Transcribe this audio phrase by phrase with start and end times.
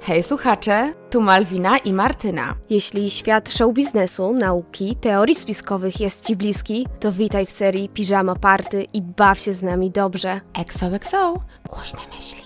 [0.00, 2.54] Hej słuchacze, tu Malwina i Martyna.
[2.70, 8.34] Jeśli świat show biznesu, nauki, teorii spiskowych jest Ci bliski, to witaj w serii Piżama
[8.34, 10.40] Party i baw się z nami dobrze.
[10.54, 11.34] XOXO,
[11.70, 12.42] głośne myśli.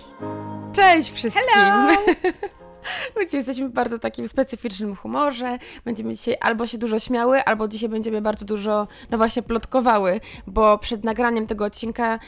[0.73, 1.45] Cześć wszystkim!
[1.55, 1.97] Hello!
[3.19, 5.59] Więc jesteśmy w bardzo takim specyficznym humorze.
[5.85, 10.79] Będziemy dzisiaj albo się dużo śmiały, albo dzisiaj będziemy bardzo dużo, no właśnie, plotkowały, bo
[10.79, 12.19] przed nagraniem tego odcinka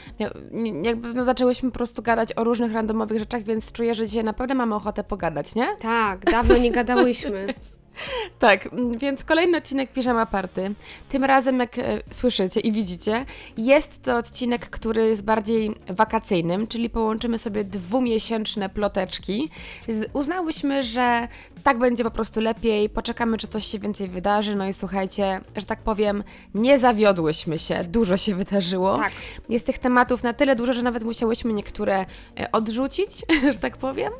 [0.81, 4.55] jakby no, zaczęłyśmy po prostu gadać o różnych randomowych rzeczach, więc czuję, że dzisiaj naprawdę
[4.55, 5.67] mamy ochotę pogadać, nie?
[5.81, 7.53] Tak, dawno nie gadałyśmy.
[8.39, 10.73] Tak, więc kolejny odcinek Piżama Party.
[11.09, 13.25] Tym razem, jak e, słyszycie i widzicie,
[13.57, 19.49] jest to odcinek, który jest bardziej wakacyjnym, czyli połączymy sobie dwumiesięczne ploteczki.
[19.87, 21.27] Z, uznałyśmy, że
[21.63, 24.55] tak będzie po prostu lepiej, poczekamy, czy coś się więcej wydarzy.
[24.55, 26.23] No i słuchajcie, że tak powiem,
[26.55, 28.97] nie zawiodłyśmy się, dużo się wydarzyło.
[28.97, 29.13] Tak.
[29.49, 32.05] Jest tych tematów na tyle dużo, że nawet musiałyśmy niektóre
[32.39, 33.11] e, odrzucić,
[33.53, 34.11] że tak powiem.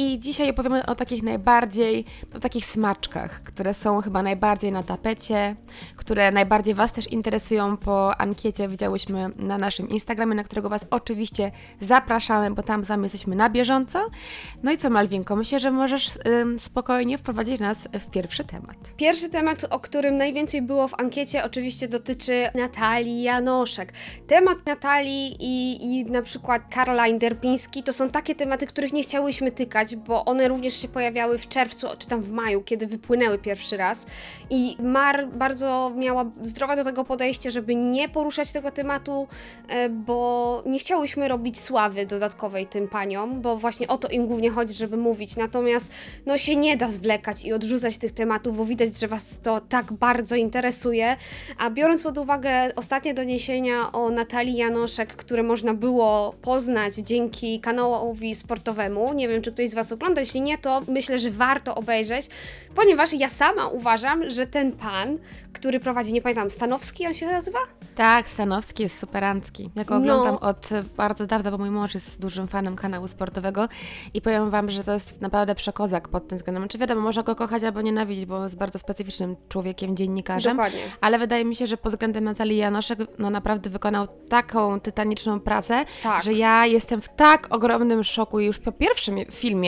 [0.00, 2.04] I dzisiaj opowiemy o takich najbardziej,
[2.36, 5.54] o takich smaczkach, które są chyba najbardziej na tapecie,
[5.96, 8.68] które najbardziej Was też interesują po ankiecie.
[8.68, 14.06] Widziałyśmy na naszym Instagramie, na którego Was oczywiście zapraszamy, bo tam sami jesteśmy na bieżąco.
[14.62, 18.76] No i co, Malwinko, myślę, że możesz ym, spokojnie wprowadzić nas w pierwszy temat.
[18.96, 23.92] Pierwszy temat, o którym najwięcej było w ankiecie, oczywiście dotyczy Natalii Janoszek.
[24.26, 29.52] Temat Natalii i, i na przykład Caroline Derpiński to są takie tematy, których nie chciałyśmy
[29.52, 33.76] tykać, bo one również się pojawiały w czerwcu, czy tam w maju, kiedy wypłynęły pierwszy
[33.76, 34.06] raz.
[34.50, 39.28] I Mar bardzo miała zdrowe do tego podejście, żeby nie poruszać tego tematu,
[39.68, 44.50] e, bo nie chciałyśmy robić sławy dodatkowej tym paniom, bo właśnie o to im głównie
[44.50, 45.36] chodzi, żeby mówić.
[45.36, 45.90] Natomiast
[46.26, 49.92] no się nie da zwlekać i odrzucać tych tematów, bo widać, że Was to tak
[49.92, 51.16] bardzo interesuje.
[51.58, 58.34] A biorąc pod uwagę ostatnie doniesienia o Natalii Janoszek, które można było poznać dzięki kanałowi
[58.34, 62.26] sportowemu, nie wiem, czy ktoś z Was ogląda, jeśli nie, to myślę, że warto obejrzeć,
[62.74, 65.18] ponieważ ja sama uważam, że ten pan,
[65.52, 67.58] który prowadzi, nie pamiętam, Stanowski on się nazywa?
[67.96, 69.70] Tak, Stanowski jest superancki.
[69.76, 70.00] Ja go No.
[70.00, 73.68] oglądam od bardzo dawna, bo mój mąż jest dużym fanem kanału sportowego
[74.14, 76.68] i powiem Wam, że to jest naprawdę przekozak pod tym względem.
[76.68, 80.56] Czy wiadomo, można go kochać albo nienawidzić, bo on jest bardzo specyficznym człowiekiem, dziennikarzem.
[80.56, 80.80] Dokładnie.
[81.00, 85.84] Ale wydaje mi się, że pod względem Natalii Janoszek no naprawdę wykonał taką tytaniczną pracę,
[86.02, 86.24] Tak.
[86.24, 89.59] że ja jestem w tak ogromnym szoku już po pierwszym filmie,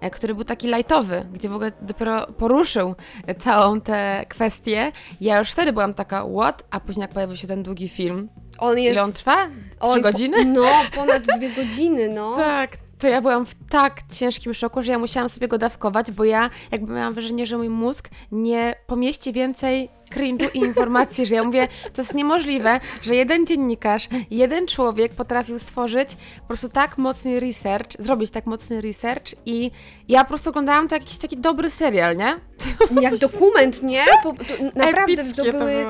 [0.00, 2.94] e, który był taki lightowy, gdzie w ogóle dopiero poruszył
[3.38, 4.92] całą tę kwestię.
[5.20, 6.62] Ja już wtedy byłam taka, what?
[6.70, 8.28] A później jak pojawił się ten długi film.
[8.58, 8.92] On jest...
[8.92, 9.48] Ile on trwa?
[9.92, 10.44] Trzy godziny?
[10.44, 12.36] No, ponad dwie godziny, no.
[12.48, 16.24] Tak, to ja byłam w tak ciężkim szoku, że ja musiałam sobie go dawkować, bo
[16.24, 21.44] ja jakby miałam wrażenie, że mój mózg nie pomieści więcej cringe'u i informacji, że ja
[21.44, 26.08] mówię, to jest niemożliwe, że jeden dziennikarz, jeden człowiek potrafił stworzyć
[26.40, 29.70] po prostu tak mocny research, zrobić tak mocny research i
[30.08, 32.47] ja po prostu oglądałam to jakiś taki dobry serial, nie?
[33.00, 34.04] Jak dokument, nie?
[34.22, 35.86] Po, to, naprawdę to były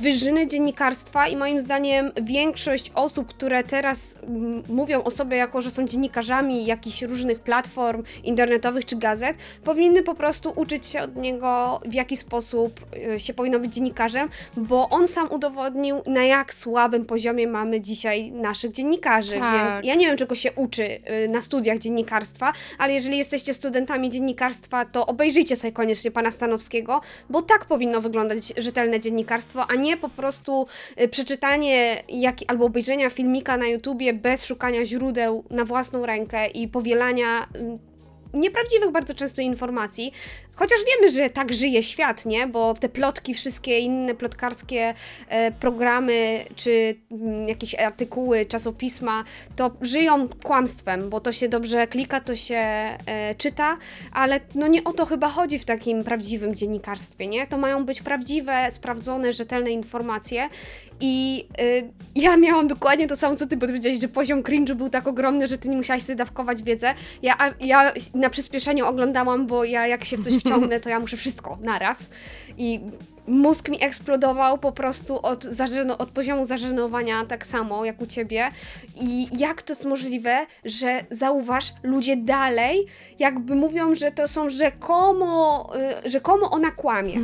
[0.00, 5.70] wyżyny dziennikarstwa i moim zdaniem większość osób, które teraz mm, mówią o sobie jako, że
[5.70, 11.80] są dziennikarzami jakichś różnych platform internetowych czy gazet, powinny po prostu uczyć się od niego,
[11.86, 12.80] w jaki sposób
[13.16, 18.32] y, się powinno być dziennikarzem, bo on sam udowodnił, na jak słabym poziomie mamy dzisiaj
[18.32, 19.72] naszych dziennikarzy, Tak.
[19.74, 20.82] więc ja nie wiem, czego się uczy
[21.24, 27.00] y, na studiach dziennikarstwa, ale jeżeli jesteście studentami dziennikarstwa, to obejrzyjcie sobie koniecznie pana Stanowskiego,
[27.30, 30.66] bo tak powinno wyglądać rzetelne dziennikarstwo, a nie po prostu
[31.00, 36.68] y, przeczytanie jak, albo obejrzenia filmika na YouTubie bez szukania źródeł na własną rękę i
[36.68, 37.46] powielania
[38.36, 40.12] y, nieprawdziwych bardzo często informacji.
[40.62, 42.46] Chociaż wiemy, że tak żyje świat, nie?
[42.46, 44.94] Bo te plotki, wszystkie inne plotkarskie
[45.28, 49.24] e, programy, czy mm, jakieś artykuły, czasopisma,
[49.56, 53.76] to żyją kłamstwem, bo to się dobrze klika, to się e, czyta,
[54.12, 57.46] ale no nie o to chyba chodzi w takim prawdziwym dziennikarstwie, nie?
[57.46, 60.48] To mają być prawdziwe, sprawdzone, rzetelne informacje
[61.04, 65.08] i y, ja miałam dokładnie to samo, co ty powiedziałeś, że poziom cringe'u był tak
[65.08, 66.94] ogromny, że ty nie musiałaś sobie dawkować wiedzę.
[67.22, 70.51] Ja, ja na przyspieszeniu oglądałam, bo ja jak się w coś wciągnę,
[70.82, 71.98] to ja muszę wszystko naraz.
[72.58, 72.80] I
[73.26, 78.50] mózg mi eksplodował po prostu od, zażeno, od poziomu zażenowania, tak samo jak u ciebie.
[79.00, 82.86] I jak to jest możliwe, że zauważ, ludzie dalej
[83.18, 85.70] jakby mówią, że to są rzekomo,
[86.06, 87.20] y, rzekomo ona kłamie.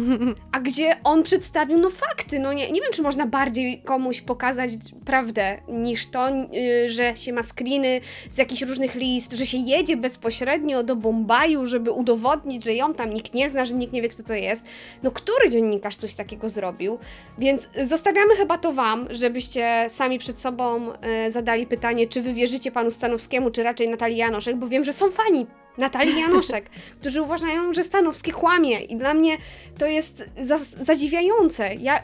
[0.52, 4.70] A gdzie on przedstawił, no fakty, no nie, nie wiem, czy można bardziej komuś pokazać
[5.06, 9.96] prawdę niż to, y, że się ma screeny z jakichś różnych list, że się jedzie
[9.96, 14.08] bezpośrednio do Bombaju, żeby udowodnić, że ją tam nikt nie zna, że nikt nie wie,
[14.08, 14.64] kto to jest.
[15.02, 16.98] No który dziennikarz coś takiego zrobił?
[17.38, 20.92] Więc zostawiamy chyba to wam, żebyście sami przed sobą
[21.26, 24.92] y, zadali pytanie, czy wy wierzycie panu Stanowskiemu, czy raczej Natalii Janoszek, bo wiem, że
[24.92, 25.46] są fani
[25.78, 26.70] Natalii Janoszek,
[27.00, 29.36] którzy uważają, że Stanowski kłamie i dla mnie
[29.78, 31.74] to jest za, zadziwiające.
[31.74, 32.00] Ja,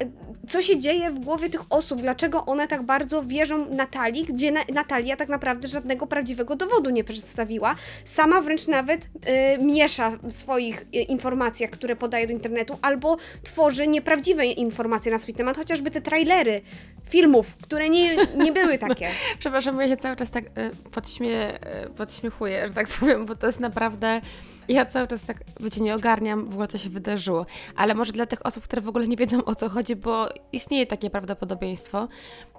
[0.48, 4.60] co się dzieje w głowie tych osób, dlaczego one tak bardzo wierzą Natalii, gdzie na,
[4.72, 7.76] Natalia tak naprawdę żadnego prawdziwego dowodu nie przedstawiła.
[8.04, 13.88] Sama wręcz nawet y, miesza w swoich y, informacjach, które podaje do internetu, albo tworzy
[13.88, 16.62] nieprawdziwe informacje na swój temat, chociażby te trailery
[17.08, 19.08] filmów, które nie, nie były takie.
[19.38, 21.54] Przepraszam, ja się cały czas tak y, podśmie,
[21.84, 24.20] y, podśmiechuję, że tak powiem, bo to jest naprawdę.
[24.68, 27.46] Ja cały czas tak, wiecie, nie ogarniam w ogóle, co się wydarzyło.
[27.76, 30.86] Ale może dla tych osób, które w ogóle nie wiedzą, o co chodzi, bo istnieje
[30.86, 32.08] takie prawdopodobieństwo,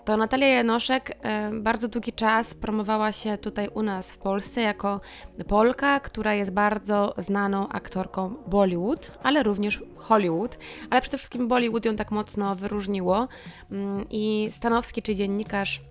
[0.06, 5.02] to Natalia Janoszek y, bardzo długi czas promowała się tutaj u nas w Polsce jako
[5.48, 10.58] Polka, która jest bardzo znaną aktorką Bollywood, ale również Hollywood,
[10.90, 13.28] ale przede wszystkim Bollywood ją tak mocno wyróżniło.
[13.72, 15.82] Mm, I Stanowski, czy dziennikarz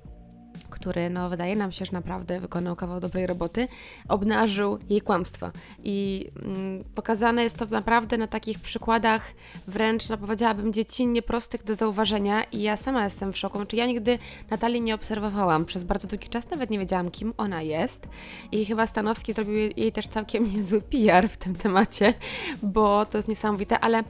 [0.70, 3.68] który no, wydaje nam się, że naprawdę wykonał kawał dobrej roboty,
[4.08, 5.52] obnażył jej kłamstwa.
[5.84, 9.34] I mm, pokazane jest to naprawdę na takich przykładach
[9.68, 13.58] wręcz, no, powiedziałabym, dziecinnie prostych do zauważenia i ja sama jestem w szoku.
[13.58, 14.18] Znaczy ja nigdy
[14.50, 18.08] Natalii nie obserwowałam przez bardzo długi czas, nawet nie wiedziałam, kim ona jest
[18.52, 22.14] i chyba Stanowski zrobił jej też całkiem niezły PR w tym temacie,
[22.62, 24.02] bo to jest niesamowite, ale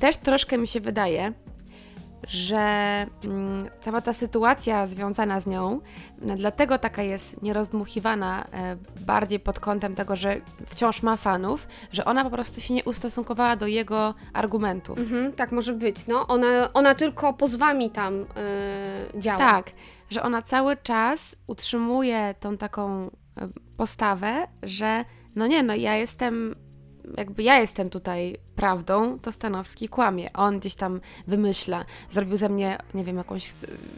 [0.00, 1.32] też troszkę mi się wydaje,
[2.28, 2.56] że
[3.24, 5.80] mm, cała ta sytuacja związana z nią,
[6.22, 12.04] no, dlatego taka jest nierozdmuchiwana e, bardziej pod kątem tego, że wciąż ma fanów, że
[12.04, 14.98] ona po prostu się nie ustosunkowała do jego argumentów.
[14.98, 16.26] Mhm, tak może być, no.
[16.26, 19.38] Ona, ona tylko pozwami tam yy, działa.
[19.38, 19.70] Tak,
[20.10, 23.10] że ona cały czas utrzymuje tą taką e,
[23.76, 25.04] postawę, że
[25.36, 26.54] no nie, no ja jestem
[27.16, 30.32] jakby ja jestem tutaj prawdą, to Stanowski kłamie.
[30.32, 31.84] On gdzieś tam wymyśla.
[32.10, 33.48] Zrobił ze mnie, nie wiem, jakąś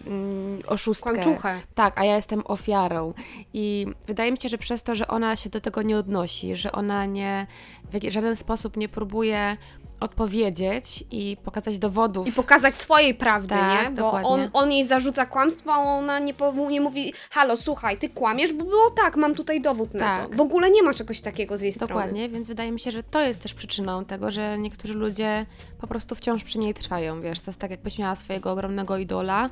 [0.07, 1.11] mm, oszustkę.
[1.11, 1.61] Kłamczuchę.
[1.75, 3.15] Tak, a ja jestem ofiarą.
[3.55, 6.73] I wydaje mi się, że przez to, że ona się do tego nie odnosi, że
[6.73, 7.47] ona nie
[7.85, 9.57] w żaden sposób nie próbuje
[10.01, 12.27] odpowiedzieć i pokazać dowodów.
[12.29, 13.91] I pokazać swojej prawdy, Tak, nie?
[13.91, 14.29] Bo dokładnie.
[14.29, 18.53] on, on jej zarzuca kłamstwo, a ona nie, po, nie mówi, halo, słuchaj, ty kłamiesz,
[18.53, 20.29] bo było tak, mam tutaj dowód na Tak.
[20.31, 20.37] to.
[20.37, 21.89] W ogóle nie ma czegoś takiego z jej strony.
[21.95, 25.47] Dokładnie, więc wydaje mi się, że to jest też przyczyną tego, że niektórzy ludzie
[25.81, 29.51] po prostu wciąż przy niej trwają, wiesz, to jest tak jakbyś miała swojego ogromnego idola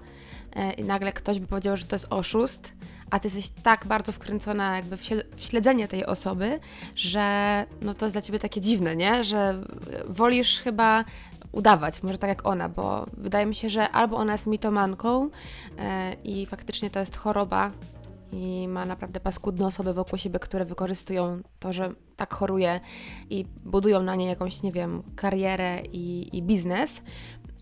[0.76, 2.72] i nagle ktoś by powiedział, że to jest oszust,
[3.10, 6.60] a ty jesteś tak bardzo wkręcona jakby w, śle- w śledzenie tej osoby,
[6.96, 9.24] że no to jest dla ciebie takie dziwne, nie?
[9.24, 9.56] Że e,
[10.06, 11.04] wolisz chyba
[11.52, 15.30] udawać, może tak jak ona, bo wydaje mi się, że albo ona jest mitomanką
[15.78, 17.70] e, i faktycznie to jest choroba
[18.32, 22.80] i ma naprawdę paskudne osoby wokół siebie, które wykorzystują to, że tak choruje
[23.30, 27.00] i budują na niej jakąś, nie wiem, karierę i, i biznes.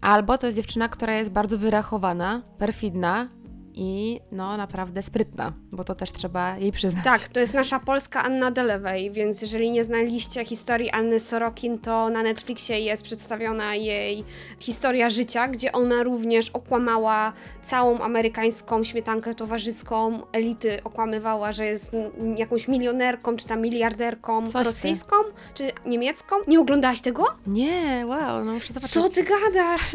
[0.05, 3.29] Albo to jest dziewczyna, która jest bardzo wyrachowana, perfidna
[3.77, 7.05] i no naprawdę sprytna, bo to też trzeba jej przyznać.
[7.05, 12.11] Tak, to jest nasza polska Anna Delewej, więc jeżeli nie znaliście historii Anny Sorokin, to
[12.11, 14.25] na Netflixie jest przedstawiona jej
[14.59, 17.33] historia życia, gdzie ona również okłamała
[17.63, 21.93] całą amerykańską śmietankę towarzyską, elity okłamywała, że jest
[22.37, 24.65] jakąś milionerką, czy tam miliarderką Coś ty.
[24.65, 25.17] rosyjską,
[25.55, 26.37] czy niemiecką.
[26.47, 27.25] Nie oglądałaś tego?
[27.47, 28.91] Nie, wow, no muszę zobaczyć.
[28.93, 29.93] Co ty gadasz?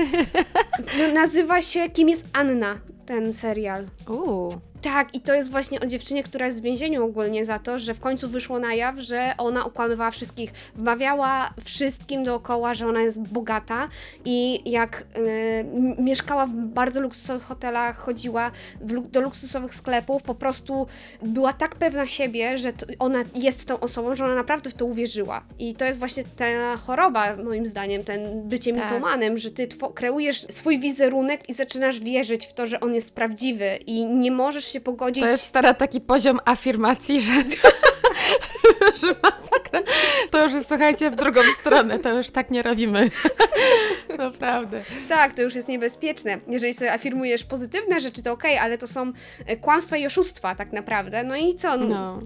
[1.13, 2.75] Nazywa się Kim jest Anna,
[3.05, 3.68] ten serial.
[4.07, 4.61] Oh.
[4.81, 7.93] Tak, i to jest właśnie o dziewczynie, która jest w więzieniu ogólnie za to, że
[7.93, 10.51] w końcu wyszło na jaw, że ona okłamywała wszystkich.
[10.75, 13.87] Wmawiała wszystkim dookoła, że ona jest bogata
[14.25, 15.65] i jak y,
[16.03, 18.51] mieszkała w bardzo luksusowych hotelach, chodziła
[18.81, 20.87] w, do luksusowych sklepów, po prostu
[21.23, 24.85] była tak pewna siebie, że to, ona jest tą osobą, że ona naprawdę w to
[24.85, 25.41] uwierzyła.
[25.59, 28.83] I to jest właśnie ta choroba, moim zdaniem, ten bycie Tak.
[28.83, 33.79] mitomanem, że ty kreujesz swój wizerunek i zaczynasz wierzyć w to, że on jest prawdziwy
[33.85, 35.23] i nie możesz się pogodzić.
[35.23, 37.33] to jest stara taki poziom afirmacji, że,
[39.01, 39.81] że masakra.
[40.31, 43.09] To już jest, słuchajcie, w drugą stronę, to już tak nie robimy.
[44.17, 44.81] Naprawdę.
[45.09, 46.39] Tak, to już jest niebezpieczne.
[46.47, 49.11] Jeżeli sobie afirmujesz pozytywne rzeczy, to okej, ale to są
[49.45, 51.23] e, kłamstwa i oszustwa tak naprawdę.
[51.23, 51.77] No i co?
[51.77, 52.19] No.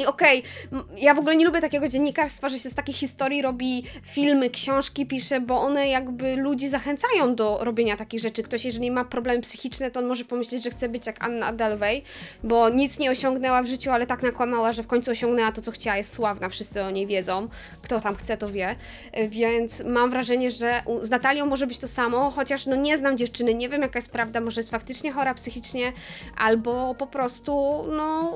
[0.00, 0.42] I okej,
[0.72, 4.50] m- ja w ogóle nie lubię takiego dziennikarstwa, że się z takich historii robi filmy,
[4.50, 8.42] książki pisze, bo one jakby ludzi zachęcają do robienia takich rzeczy.
[8.42, 12.02] Ktoś, jeżeli ma problemy psychiczne, to on może pomyśleć, że chce być jak Anna Delvey,
[12.44, 15.70] bo nic nie osiągnęła w życiu, ale tak nakłamała, że w końcu osiągnęła to, co
[15.70, 17.48] chciała, jest sławna, wszyscy o niej wiedzą.
[17.82, 18.74] Kto tam chce, to wie.
[19.12, 23.16] E, Więc mam wrażenie, że z Natalią może być to samo, chociaż no nie znam
[23.16, 25.92] dziewczyny, nie wiem jaka jest prawda, może jest faktycznie chora psychicznie,
[26.38, 28.32] albo po prostu, no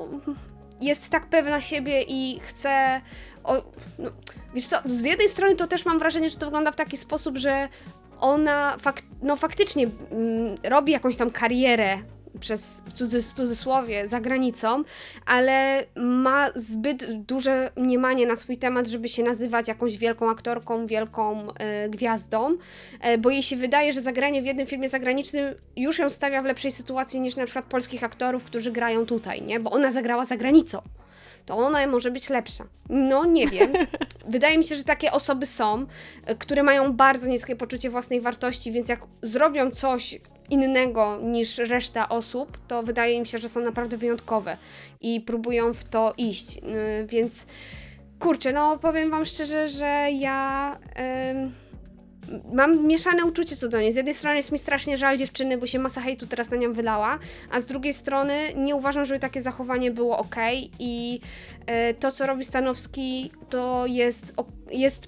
[0.81, 3.01] jest tak pewna siebie i chce.
[3.43, 3.61] O,
[3.99, 4.09] no,
[4.53, 7.37] wiesz co, z jednej strony to też mam wrażenie, że to wygląda w taki sposób,
[7.37, 7.67] że
[8.19, 11.97] ona fak, no faktycznie mm, robi jakąś tam karierę
[12.39, 14.83] przez w cudzys- cudzysłowie za granicą,
[15.25, 21.47] ale ma zbyt duże mniemanie na swój temat, żeby się nazywać jakąś wielką aktorką, wielką
[21.59, 22.57] e, gwiazdą,
[23.01, 26.45] e, bo jej się wydaje, że zagranie w jednym filmie zagranicznym już ją stawia w
[26.45, 29.59] lepszej sytuacji niż na przykład polskich aktorów, którzy grają tutaj, nie?
[29.59, 30.81] Bo ona zagrała za granicą
[31.45, 32.65] to ona może być lepsza.
[32.89, 33.73] No nie wiem.
[34.27, 35.85] Wydaje mi się, że takie osoby są,
[36.25, 42.09] e, które mają bardzo niskie poczucie własnej wartości, więc jak zrobią coś innego niż reszta
[42.09, 44.57] osób, to wydaje mi się, że są naprawdę wyjątkowe
[45.01, 46.55] i próbują w to iść.
[46.55, 47.45] Yy, Więc
[48.19, 50.77] kurczę, no powiem Wam szczerze, że ja.
[50.95, 51.51] em,
[52.53, 53.93] Mam mieszane uczucie co do niej.
[53.93, 56.73] Z jednej strony jest mi strasznie żal dziewczyny, bo się masa hejtu teraz na nią
[56.73, 57.19] wylała,
[57.51, 60.35] a z drugiej strony nie uważam, żeby takie zachowanie było ok
[60.79, 61.19] i
[61.65, 64.33] e, to, co robi Stanowski, to jest,
[64.71, 65.07] jest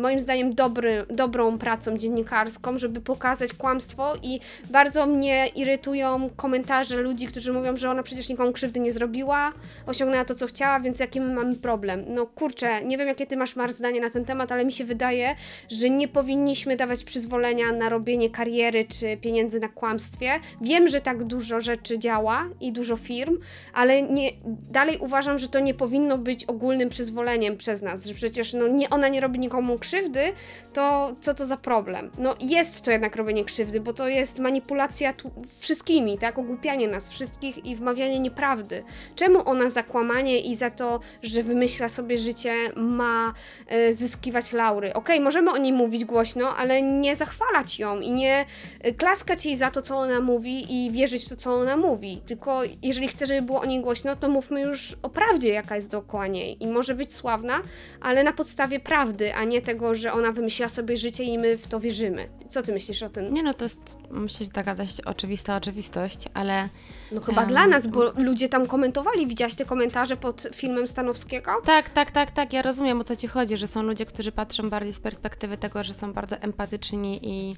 [0.00, 4.40] moim zdaniem dobry, dobrą pracą dziennikarską, żeby pokazać kłamstwo i
[4.70, 9.52] bardzo mnie irytują komentarze ludzi, którzy mówią, że ona przecież nikomu krzywdy nie zrobiła,
[9.86, 12.04] osiągnęła to, co chciała, więc jaki my mamy problem?
[12.08, 14.84] No kurczę, nie wiem, jakie ty masz, Mar, zdanie na ten temat, ale mi się
[14.84, 15.36] wydaje,
[15.70, 20.30] że nie powinniśmy dawać przyzwolenia na robienie kariery czy pieniędzy na kłamstwie.
[20.60, 23.38] Wiem, że tak dużo rzeczy działa i dużo firm,
[23.74, 24.30] ale nie,
[24.70, 28.90] dalej uważam, że to nie powinno być ogólnym przyzwoleniem przez nas, że przecież no, nie,
[28.90, 30.32] ona nie robi nikomu krzywdy,
[30.72, 32.10] to co to za problem?
[32.18, 35.14] No jest to jednak robienie krzywdy, bo to jest manipulacja
[35.58, 36.38] wszystkimi, tak?
[36.38, 38.82] Ogłupianie nas wszystkich i wmawianie nieprawdy.
[39.14, 43.34] Czemu ona za kłamanie i za to, że wymyśla sobie życie, ma
[43.66, 44.94] e, zyskiwać laury?
[44.94, 48.46] Okej, możemy o niej mówić głośno, ale nie zachwalać ją i nie
[48.80, 52.20] e, klaskać jej za to, co ona mówi i wierzyć w to, co ona mówi.
[52.26, 55.90] Tylko jeżeli chce, żeby było o niej głośno, to mówmy już o prawdzie, jaka jest
[55.90, 56.62] dookoła niej.
[56.64, 57.60] I może być sławna,
[58.00, 61.66] ale na podstawie prawdy, a nie tego, że ona wymyśliła sobie życie i my w
[61.66, 62.28] to wierzymy.
[62.48, 63.34] Co ty myślisz o tym?
[63.34, 66.68] Nie no, to jest, myślę, że taka dość oczywista oczywistość, ale
[67.12, 69.26] No chyba Em, dla nas, bo ludzie tam komentowali.
[69.26, 71.50] Widziałaś te komentarze pod filmem Stanowskiego?
[71.64, 72.52] Tak, tak, tak, tak.
[72.52, 75.84] Ja rozumiem o co ci chodzi, że są ludzie, którzy patrzą bardziej z perspektywy tego,
[75.84, 77.56] że są bardzo empatyczni i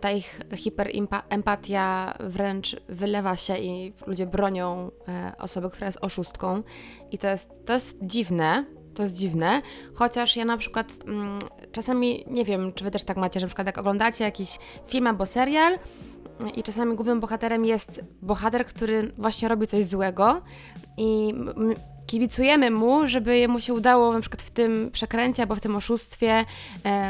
[0.00, 6.62] ta ich hiperempatia wręcz wylewa się i ludzie bronią e, osoby, która jest oszustką.
[7.10, 8.64] I to jest, to jest dziwne.
[8.94, 9.62] To jest dziwne,
[9.94, 11.38] chociaż ja na przykład mm,
[11.72, 15.06] czasami nie wiem, czy wy też tak macie, że na przykład jak oglądacie jakiś film
[15.06, 15.78] albo serial
[16.56, 20.42] i czasami głównym bohaterem jest bohater, który właśnie robi coś złego
[20.98, 21.34] i
[22.10, 26.44] kibicujemy mu, żeby mu się udało na przykład w tym przekręcie albo w tym oszustwie,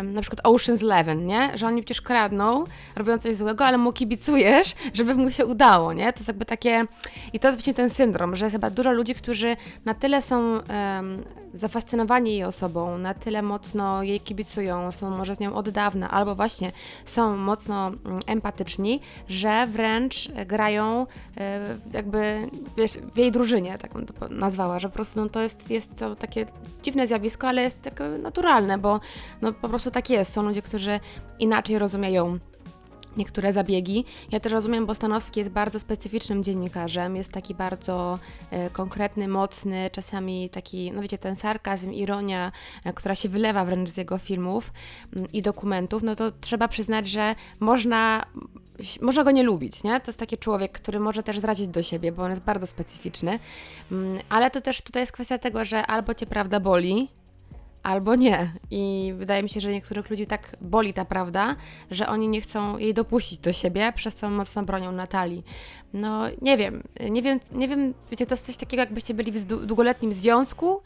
[0.05, 1.59] na przykład Ocean's Eleven, nie?
[1.59, 2.65] Że oni przecież kradną,
[2.97, 6.13] robią coś złego, ale mu kibicujesz, żeby mu się udało, nie?
[6.13, 6.85] To jest jakby takie...
[7.33, 10.61] I to jest właśnie ten syndrom, że jest chyba dużo ludzi, którzy na tyle są
[11.55, 16.35] zafascynowani jej osobą, na tyle mocno jej kibicują, są może z nią od dawna, albo
[16.35, 16.73] właśnie
[17.05, 21.61] są mocno mm, empatyczni, że wręcz grają e,
[21.93, 22.39] jakby
[22.77, 25.99] wiesz, w jej drużynie, tak bym to nazwała, że po prostu no, to jest, jest
[25.99, 26.47] to takie
[26.83, 29.01] dziwne zjawisko, ale jest takie naturalne, bo
[29.43, 30.33] no, po prostu tak jest.
[30.33, 31.01] Są ludzie, którzy
[31.39, 32.39] inaczej rozumieją
[33.17, 34.05] niektóre zabiegi.
[34.33, 38.19] Ja też rozumiem, bo Stanowski jest bardzo specyficznym dziennikarzem, jest taki bardzo
[38.51, 42.53] e, konkretny, mocny, czasami taki, no wiecie, ten sarkazm, ironia,
[42.85, 44.73] e, która się wylewa wręcz z jego filmów
[45.17, 48.27] mm, i dokumentów, no to trzeba przyznać, że można,
[49.01, 50.01] można go nie lubić, nie?
[50.01, 53.39] To jest taki człowiek, który może też zrazić do siebie, bo on jest bardzo specyficzny,
[53.93, 57.09] Mm, ale to też tutaj jest kwestia tego, że albo cię prawda boli,
[57.83, 58.53] albo nie.
[58.71, 61.57] I wydaje mi się, że niektórych ludzi tak boli ta prawda,
[61.91, 65.45] że oni nie chcą jej dopuścić do siebie, przez co mocno bronią Natalii.
[65.93, 69.45] No, nie wiem, nie wiem, nie wiem, wiecie, to jest coś takiego, jakbyście byli w
[69.45, 70.83] długoletnim związku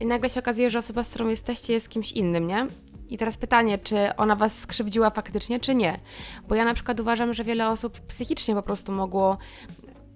[0.00, 2.66] i nagle się okazuje, że osoba, z którą jesteście, jest kimś innym, nie?
[3.08, 5.98] I teraz pytanie, czy ona was skrzywdziła faktycznie, czy nie?
[6.48, 9.38] Bo ja na przykład uważam, że wiele osób psychicznie po prostu mogło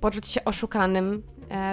[0.00, 1.22] poczuć się oszukanym,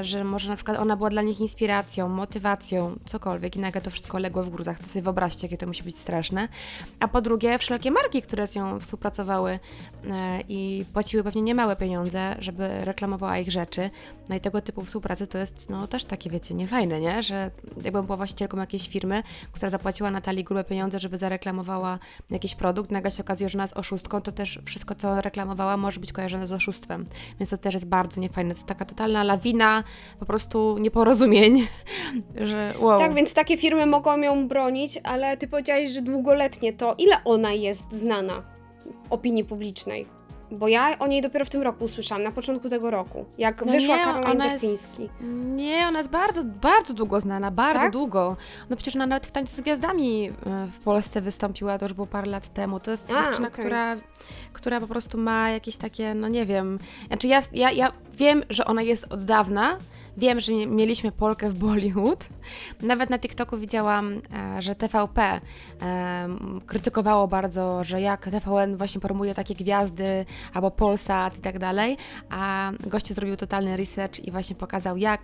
[0.02, 4.18] że może na przykład ona była dla nich inspiracją, motywacją, cokolwiek i nagle to wszystko
[4.18, 4.80] legło w gruzach.
[4.80, 6.48] To sobie wyobraźcie, jakie to musi być straszne.
[7.00, 9.60] A po drugie, wszelkie marki, które z nią współpracowały
[10.10, 13.90] e, i płaciły pewnie niemałe pieniądze, żeby reklamowała ich rzeczy.
[14.30, 17.24] No i tego typu współpracy to jest no też takie, wiecie, niefajne, nie?
[17.24, 17.52] Że
[17.84, 23.12] jakbym była właścicielką jakiejś firmy, która zapłaciła Natalii grube pieniądze, żeby zareklamowała jakiś produkt, nagle
[23.12, 26.52] się okazuje, że ona jest oszustką, to też wszystko, co reklamowała, może być kojarzone z
[26.52, 27.06] oszustwem.
[27.40, 28.54] Więc to też jest bardzo niefajne.
[28.54, 29.69] To jest taka totalna lawina
[30.20, 31.68] po prostu nieporozumień,
[32.50, 33.00] że wow.
[33.00, 37.54] Tak, więc takie firmy mogą ją bronić, ale ty powiedziałeś, że długoletnie to ile ona
[37.54, 38.44] jest znana
[39.10, 40.06] opinii publicznej?
[40.52, 43.72] Bo ja o niej dopiero w tym roku usłyszałam, na początku tego roku, jak No
[43.72, 45.10] wyszła nie, Caroline jest- Depiński.
[45.46, 47.92] Nie, ona jest bardzo, bardzo długo znana, bardzo Tak?
[47.92, 48.38] długo.
[48.70, 50.32] No przecież ona nawet w Tańcu z Gwiazdami e,
[50.80, 52.80] w Polsce wystąpiła, to już było parę lat temu.
[52.80, 53.66] To jest A, dziewczyna, okej.
[53.66, 53.96] która,
[54.54, 56.80] która po prostu ma jakieś takie, no nie wiem.
[57.08, 59.78] Znaczy ja, ja, ja wiem, że ona jest od dawna,
[60.18, 62.26] Wiem, że mie- mieliśmy Polkę w Bollywood.
[62.82, 64.22] Nawet na TikToku widziałam,
[64.58, 65.42] e, że TVP
[65.80, 71.98] em, krytykowało bardzo, że jak TVN właśnie promuje takie gwiazdy, albo Polsat i tak dalej,
[72.30, 75.22] a gościu zrobił totalny research i właśnie pokazał, jak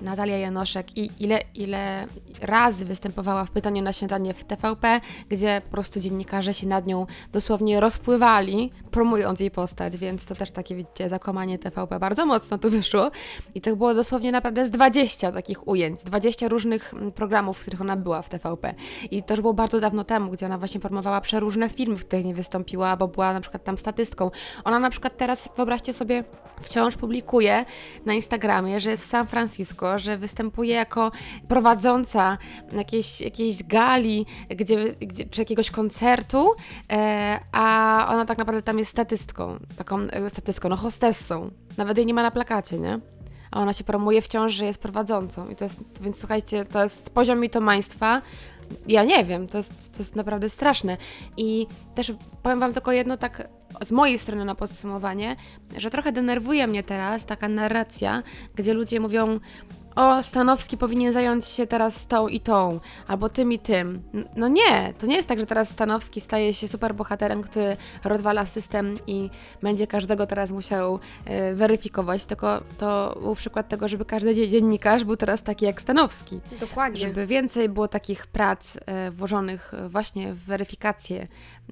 [0.00, 2.06] Natalia Janoszek i ile, ile
[2.40, 7.06] razy występowała w pytaniu na śniadanie w TVP, gdzie po prostu dziennikarze się nad nią
[7.32, 12.70] dosłownie rozpływali, promując jej postać, więc to też takie, widzicie, zakłamanie TVP bardzo mocno tu
[12.70, 13.10] wyszło.
[13.54, 17.80] I to było dosłownie naprawdę z 20 takich ujęć, 20 różnych mm, programów, w których
[17.80, 18.74] ona była w TVP.
[19.10, 22.24] I to już było bardzo dawno temu, gdzie ona właśnie promowała przeróżne filmy, w których
[22.24, 24.30] nie wystąpiła, bo była na przykład tam statystką.
[24.64, 26.24] Ona na przykład teraz, wyobraźcie sobie,
[26.62, 27.64] wciąż publikuje
[28.06, 31.12] na Instagramie, że jest w San Francisco, że występuje jako
[31.48, 32.38] prowadząca
[32.72, 36.50] jakiejś, jakiejś gali, gdzie, gdzie, czy jakiegoś koncertu,
[36.90, 41.50] e, a ona tak naprawdę tam jest statystką, taką e, statystką, no hostessą.
[41.76, 43.00] Nawet jej nie ma na plakacie, nie?
[43.50, 45.48] A ona się promuje wciąż, że jest prowadzącą.
[45.48, 48.22] I to jest, więc słuchajcie, to jest poziom mitomaństwa.
[48.86, 50.96] Ja nie wiem, to jest, to jest naprawdę straszne.
[51.36, 52.12] I też
[52.42, 53.48] powiem Wam tylko jedno tak
[53.86, 55.36] z mojej strony na podsumowanie,
[55.78, 58.22] że trochę denerwuje mnie teraz taka narracja,
[58.54, 59.40] gdzie ludzie mówią
[59.98, 64.02] o, Stanowski powinien zająć się teraz tą i tą, albo tym i tym.
[64.36, 68.94] No nie, to nie jest tak, że teraz Stanowski staje się superbohaterem, który rozwala system
[69.06, 69.30] i
[69.62, 75.04] będzie każdego teraz musiał e, weryfikować, tylko to był przykład tego, żeby każdy dzie- dziennikarz
[75.04, 76.40] był teraz taki jak Stanowski.
[76.60, 77.00] Dokładnie.
[77.00, 81.26] Żeby więcej było takich prac e, włożonych właśnie w weryfikację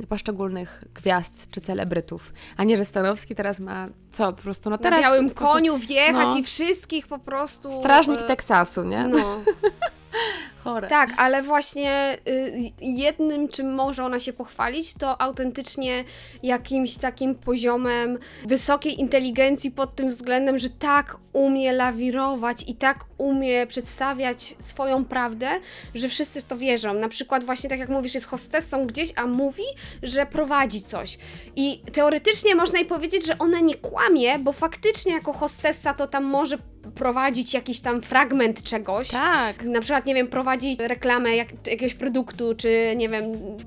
[0.09, 5.03] poszczególnych gwiazd czy celebrytów, a nie, że Stanowski teraz ma co, po prostu, no teraz...
[5.03, 6.39] Na białym koniu wjechać no.
[6.39, 7.81] i wszystkich po prostu...
[7.81, 9.09] Strażnik e, Teksasu, nie?
[9.09, 9.19] No,
[10.67, 10.89] Chore.
[10.89, 16.05] tak, ale właśnie y, jednym, czym może ona się pochwalić, to autentycznie
[16.43, 23.67] jakimś takim poziomem wysokiej inteligencji pod tym względem, że tak umie lawirować i tak umie
[23.67, 25.49] przedstawiać swoją prawdę,
[25.95, 26.95] że wszyscy w to wierzą.
[26.95, 29.65] Na przykład właśnie tak jak mówisz, jest hostessą gdzieś, a mówi,
[30.03, 31.19] że prowadzi coś.
[31.57, 36.25] I teoretycznie można jej powiedzieć, że ona nie kłamie, bo faktycznie jako hostessa to tam
[36.25, 36.59] może
[36.95, 39.09] prowadzić jakiś tam fragment czegoś.
[39.09, 39.65] Tak.
[39.65, 43.25] Na przykład, nie wiem, prowadzić reklamę jak, jakiegoś produktu, czy nie wiem,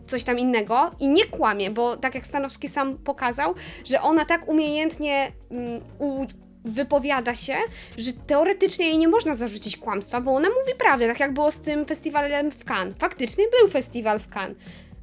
[0.08, 3.56] coś tam innego i nie kłamie, bo tak jak Stanowski sam pokazał,
[3.86, 6.26] że ona tak umiejętnie mm, u,
[6.66, 7.56] wypowiada się,
[7.98, 11.60] że teoretycznie jej nie można zarzucić kłamstwa, bo ona mówi prawdę, tak jak było z
[11.60, 12.96] tym festiwalem w Cannes.
[13.00, 14.58] Faktycznie był festiwal w Cannes.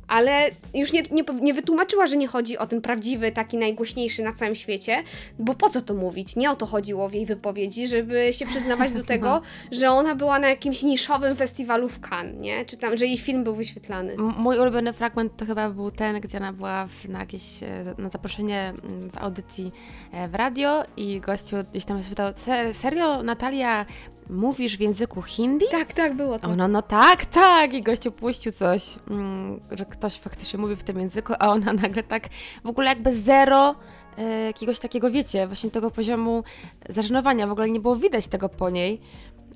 [0.09, 4.33] Ale już nie, nie, nie wytłumaczyła, że nie chodzi o ten prawdziwy, taki najgłośniejszy na
[4.33, 5.03] całym świecie,
[5.38, 6.37] bo po co to mówić?
[6.37, 9.42] Nie o to chodziło w jej wypowiedzi, żeby się przyznawać do tego,
[9.73, 12.64] że ona była na jakimś niszowym festiwalu w Cannes, nie?
[12.64, 14.12] Czy tam, że jej film był wyświetlany.
[14.12, 17.95] M- Mój ulubiony fragment to chyba był ten, gdzie ona była w, na jakieś e,
[17.99, 19.73] na zaproszenie mm, w audycji
[20.12, 23.87] e, w radio i gościu gdzieś tam spytał, "Se- serio Natalia,
[24.31, 25.67] mówisz w języku hindi?
[25.71, 26.49] Tak, tak, było to.
[26.49, 27.75] ona, no tak, tak.
[27.75, 32.03] I gościu puścił coś, mm, że ktoś faktycznie mówi w tym języku, a ona nagle
[32.03, 32.29] tak
[32.65, 33.75] w ogóle jakby zero
[34.19, 36.45] e, jakiegoś takiego, wiecie, właśnie tego poziomu
[36.89, 37.47] zażenowania.
[37.47, 39.01] W ogóle nie było widać tego po niej,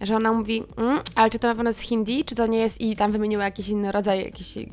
[0.00, 2.80] że ona mówi, mm, ale czy to na pewno jest hindi, czy to nie jest
[2.80, 4.70] i tam wymieniła jakiś inny rodzaj, jakąś mm,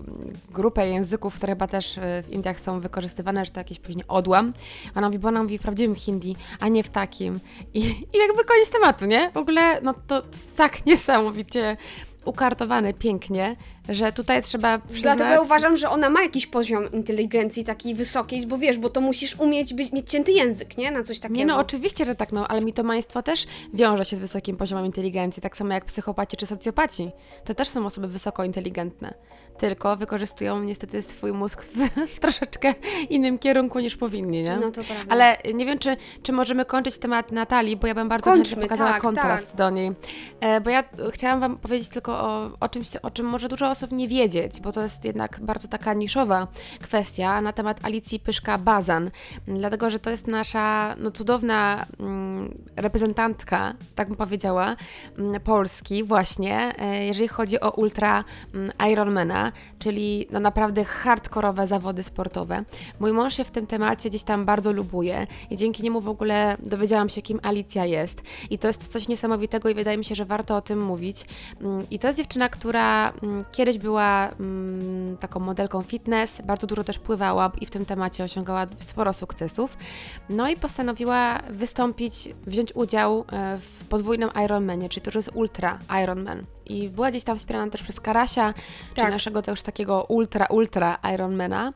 [0.51, 4.53] grupę języków, które chyba też e, w Indiach są wykorzystywane, że to jakiś później odłam.
[4.95, 7.39] Ona mówi, bo ona mówi w prawdziwym hindi, a nie w takim.
[7.73, 7.79] I,
[8.13, 9.31] i jakby koniec tematu, nie?
[9.31, 10.23] W ogóle, no to
[10.55, 11.77] tak niesamowicie
[12.25, 13.55] ukartowane pięknie,
[13.89, 15.01] że tutaj trzeba przyznać...
[15.01, 19.01] Dlatego ja uważam, że ona ma jakiś poziom inteligencji takiej wysokiej, bo wiesz, bo to
[19.01, 20.91] musisz umieć być, mieć cięty język, nie?
[20.91, 21.37] Na coś takiego.
[21.37, 25.41] Nie no, oczywiście, że tak, no, ale mitomaństwo też wiąże się z wysokim poziomem inteligencji,
[25.41, 27.11] tak samo jak psychopaci czy socjopaci.
[27.45, 29.13] To też są osoby wysoko inteligentne,
[29.57, 31.77] tylko wykorzystują niestety swój mózg w,
[32.15, 32.73] w troszeczkę
[33.09, 34.57] innym kierunku niż powinni, nie?
[34.57, 35.05] No to prawda.
[35.13, 38.91] Ale nie wiem, czy, czy możemy kończyć temat Natalii, bo ja bym bardzo Kończmy, pokazała
[38.91, 39.55] tak, kontrast tak.
[39.55, 39.91] do niej.
[40.39, 43.91] E, bo ja chciałam Wam powiedzieć tylko o, o czymś, o czym może dużo osób
[43.91, 46.47] nie wiedzieć, bo to jest jednak bardzo taka niszowa
[46.81, 49.09] kwestia na temat Alicji Pyszka-Bazan.
[49.47, 54.75] Dlatego, że to jest nasza no, cudowna mm, reprezentantka, tak bym powiedziała,
[55.17, 62.03] mm, Polski właśnie, e, jeżeli chodzi o ultra mm, Ironmana, czyli no, naprawdę hardkorowe zawody
[62.03, 62.63] sportowe.
[62.99, 66.55] Mój mąż się w tym temacie gdzieś tam bardzo lubuje i dzięki niemu w ogóle
[66.63, 68.21] dowiedziałam się, kim Alicja jest.
[68.49, 71.25] I to jest coś niesamowitego i wydaje mi się, że warto o tym mówić.
[71.61, 76.83] Mm, I to jest dziewczyna, która mm, kiedyś była mm, taką modelką fitness, bardzo dużo
[76.83, 79.77] też pływała i w tym temacie osiągała sporo sukcesów.
[80.29, 85.79] No i postanowiła wystąpić, wziąć udział e, w podwójnym Ironmanie, czyli to już jest Ultra
[86.03, 86.45] Ironman.
[86.65, 89.11] I była gdzieś tam wspierana też przez Karasia, czyli Tak.
[89.11, 91.73] naszego też takiego ultra, ultra Ironmana.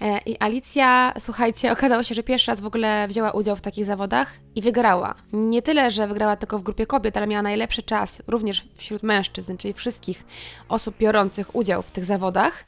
[0.00, 3.84] E, I Alicja, słuchajcie, okazało się, że pierwszy raz w ogóle wzięła udział w takich
[3.84, 5.14] zawodach i wygrała.
[5.32, 9.56] Nie tyle, że wygrała tylko w grupie kobiet, ale miała najlepszy czas również wśród mężczyzn,
[9.56, 10.24] czyli wszystkich
[10.68, 12.64] osób biorących udział w tych zawodach.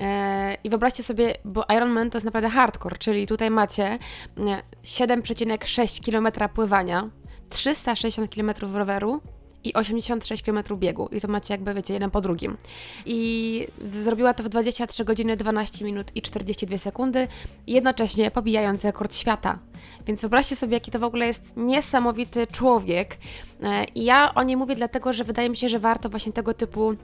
[0.00, 6.04] E, I wyobraźcie sobie, bo Ironman to jest naprawdę hardcore, czyli tutaj macie e, 7,6
[6.04, 7.10] km pływania,
[7.50, 9.20] 360 km roweru
[9.64, 11.08] i 86 km biegu.
[11.12, 12.56] I to macie jakby, wiecie, jeden po drugim.
[13.06, 17.28] I zrobiła to w 23 godziny 12 minut i 42 sekundy,
[17.66, 19.58] jednocześnie pobijając rekord świata.
[20.06, 23.18] Więc wyobraźcie sobie, jaki to w ogóle jest niesamowity człowiek.
[23.62, 26.54] E, I ja o niej mówię dlatego, że wydaje mi się, że warto właśnie tego
[26.54, 26.94] typu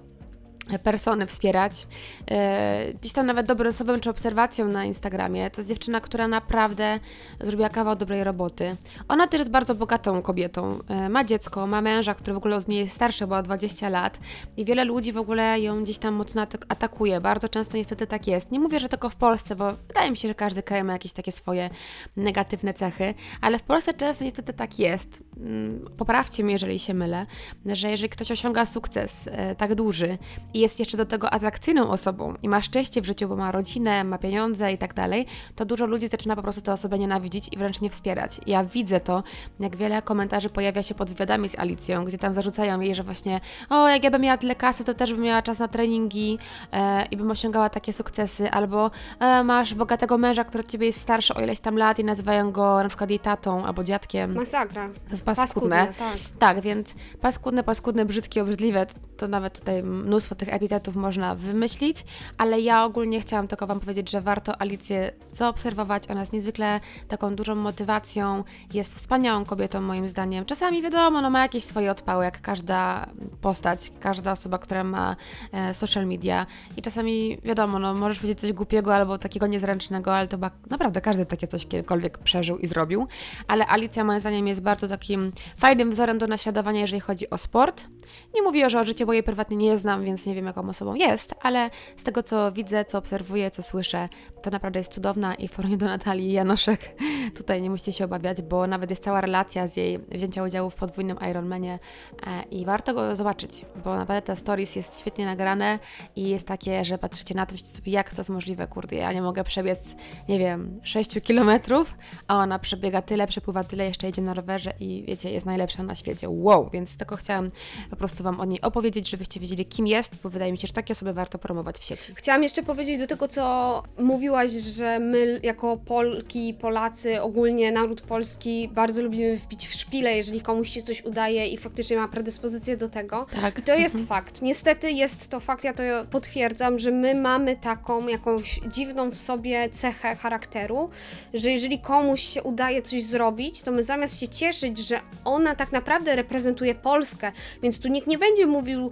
[0.78, 1.86] persony wspierać.
[2.30, 5.50] E, Gdzieś tam nawet dobrym słowem czy obserwacją na Instagramie.
[5.50, 7.00] To jest dziewczyna, która naprawdę
[7.40, 8.76] zrobiła kawał dobrej roboty.
[9.08, 10.78] Ona też jest bardzo bogatą kobietą.
[10.88, 13.88] E, Ma dziecko, ma męża, który w ogóle od niej jest starszy, bo o 20
[13.88, 14.18] lat.
[14.56, 17.20] I wiele ludzi w ogóle ją gdzieś tam mocno atak- atakuje.
[17.20, 18.50] Bardzo często niestety tak jest.
[18.50, 21.12] Nie mówię, że tylko w Polsce, bo wydaje mi się, że każdy kraj ma jakieś
[21.12, 21.70] takie swoje
[22.16, 25.22] negatywne cechy, ale w Polsce często niestety tak jest.
[25.36, 27.26] Mm, Poprawcie mnie, jeżeli się mylę,
[27.66, 30.18] że jeżeli ktoś osiąga sukces e, tak duży
[30.54, 34.04] i jest jeszcze do tego atrakcyjną osobą i ma szczęście w życiu, bo ma rodzinę,
[34.04, 37.56] ma pieniądze i tak dalej, to dużo ludzi zaczyna po prostu tę osobę nienawidzić i
[37.56, 38.40] wręcz nie wspierać.
[38.46, 39.22] Ja widzę to,
[39.60, 43.40] jak wiele komentarzy pojawia się pod wywiadami z Alicją, gdzie tam zarzucają jej, że właśnie
[43.70, 46.38] o, jak ja bym miała tyle kasy, to też bym miała czas na treningi
[46.72, 51.00] e, i bym osiągała takie sukcesy, albo e, masz bogatego męża, który od ciebie jest
[51.00, 54.34] starszy o ileś tam lat i nazywają go na przykład jej tatą albo dziadkiem.
[54.34, 54.88] Masakra.
[54.88, 55.92] To jest paskudne.
[55.98, 56.16] tak.
[56.38, 58.86] Tak, więc paskudne, paskudne, brzydkie, obrzydliwe,
[59.20, 62.04] to nawet tutaj mnóstwo tych epitetów można wymyślić,
[62.38, 66.10] ale ja ogólnie chciałam tylko Wam powiedzieć, że warto Alicję zaobserwować.
[66.10, 70.44] Ona jest niezwykle taką dużą motywacją, jest wspaniałą kobietą moim zdaniem.
[70.44, 73.06] Czasami wiadomo, no ma jakieś swoje odpały, jak każda
[73.40, 75.16] postać, każda osoba, która ma
[75.52, 80.28] e, social media i czasami wiadomo, no możesz powiedzieć coś głupiego albo takiego niezręcznego, ale
[80.28, 80.36] to
[80.70, 83.06] naprawdę każdy takie coś kiedykolwiek przeżył i zrobił,
[83.48, 87.86] ale Alicja moim zdaniem jest bardzo takim fajnym wzorem do naśladowania, jeżeli chodzi o sport.
[88.34, 90.94] Nie mówię, że o życie, bo jej prywatnie nie znam, więc nie wiem, jaką osobą
[90.94, 94.08] jest, ale z tego, co widzę, co obserwuję, co słyszę,
[94.42, 96.80] to naprawdę jest cudowna i w porównaniu do Natalii Janoszek
[97.38, 100.74] tutaj nie musicie się obawiać, bo nawet jest cała relacja z jej wzięcia udziału w
[100.74, 101.78] podwójnym Ironmanie
[102.26, 105.78] e, i warto go zobaczyć, bo naprawdę te stories jest świetnie nagrane
[106.16, 109.22] i jest takie, że patrzycie na to, sobie, jak to jest możliwe, kurde, ja nie
[109.22, 109.96] mogę przebiec,
[110.28, 111.94] nie wiem, 6 kilometrów,
[112.28, 115.94] a ona przebiega tyle, przepływa tyle, jeszcze jedzie na rowerze i wiecie, jest najlepsza na
[115.94, 116.26] świecie.
[116.28, 117.50] Wow, więc tylko chciałam
[117.90, 120.72] po prostu Wam o niej opowiedzieć, żebyście wiedzieli, kim jest, bo wydaje mi się, że
[120.72, 122.12] takie osoby warto promować w sieci.
[122.14, 128.68] Chciałam jeszcze powiedzieć do tego, co mówiłaś, że my jako Polki, Polacy, ogólnie naród polski
[128.72, 132.88] bardzo lubimy wbić w szpilę, jeżeli komuś się coś udaje i faktycznie ma predyspozycję do
[132.88, 133.26] tego.
[133.40, 133.58] Tak.
[133.58, 134.42] I to jest fakt.
[134.42, 139.70] Niestety jest to fakt, ja to potwierdzam, że my mamy taką jakąś dziwną w sobie
[139.70, 140.90] cechę charakteru,
[141.34, 145.72] że jeżeli komuś się udaje coś zrobić, to my zamiast się cieszyć, że ona tak
[145.72, 147.32] naprawdę reprezentuje Polskę,
[147.62, 148.89] więc tu nikt nie będzie mówił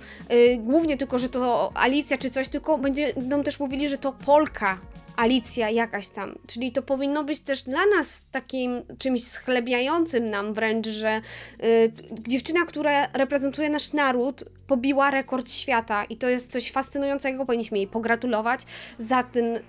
[0.59, 2.79] głównie tylko, że to Alicja czy coś, tylko
[3.17, 4.79] będą też mówili, że to Polka.
[5.19, 6.39] Alicja jakaś tam.
[6.49, 11.21] Czyli to powinno być też dla nas takim czymś schlebiającym nam wręcz, że
[11.63, 11.93] y,
[12.29, 17.45] dziewczyna, która reprezentuje nasz naród, pobiła rekord świata i to jest coś fascynującego.
[17.45, 18.61] Powinniśmy jej pogratulować
[18.99, 19.61] za, ten, y,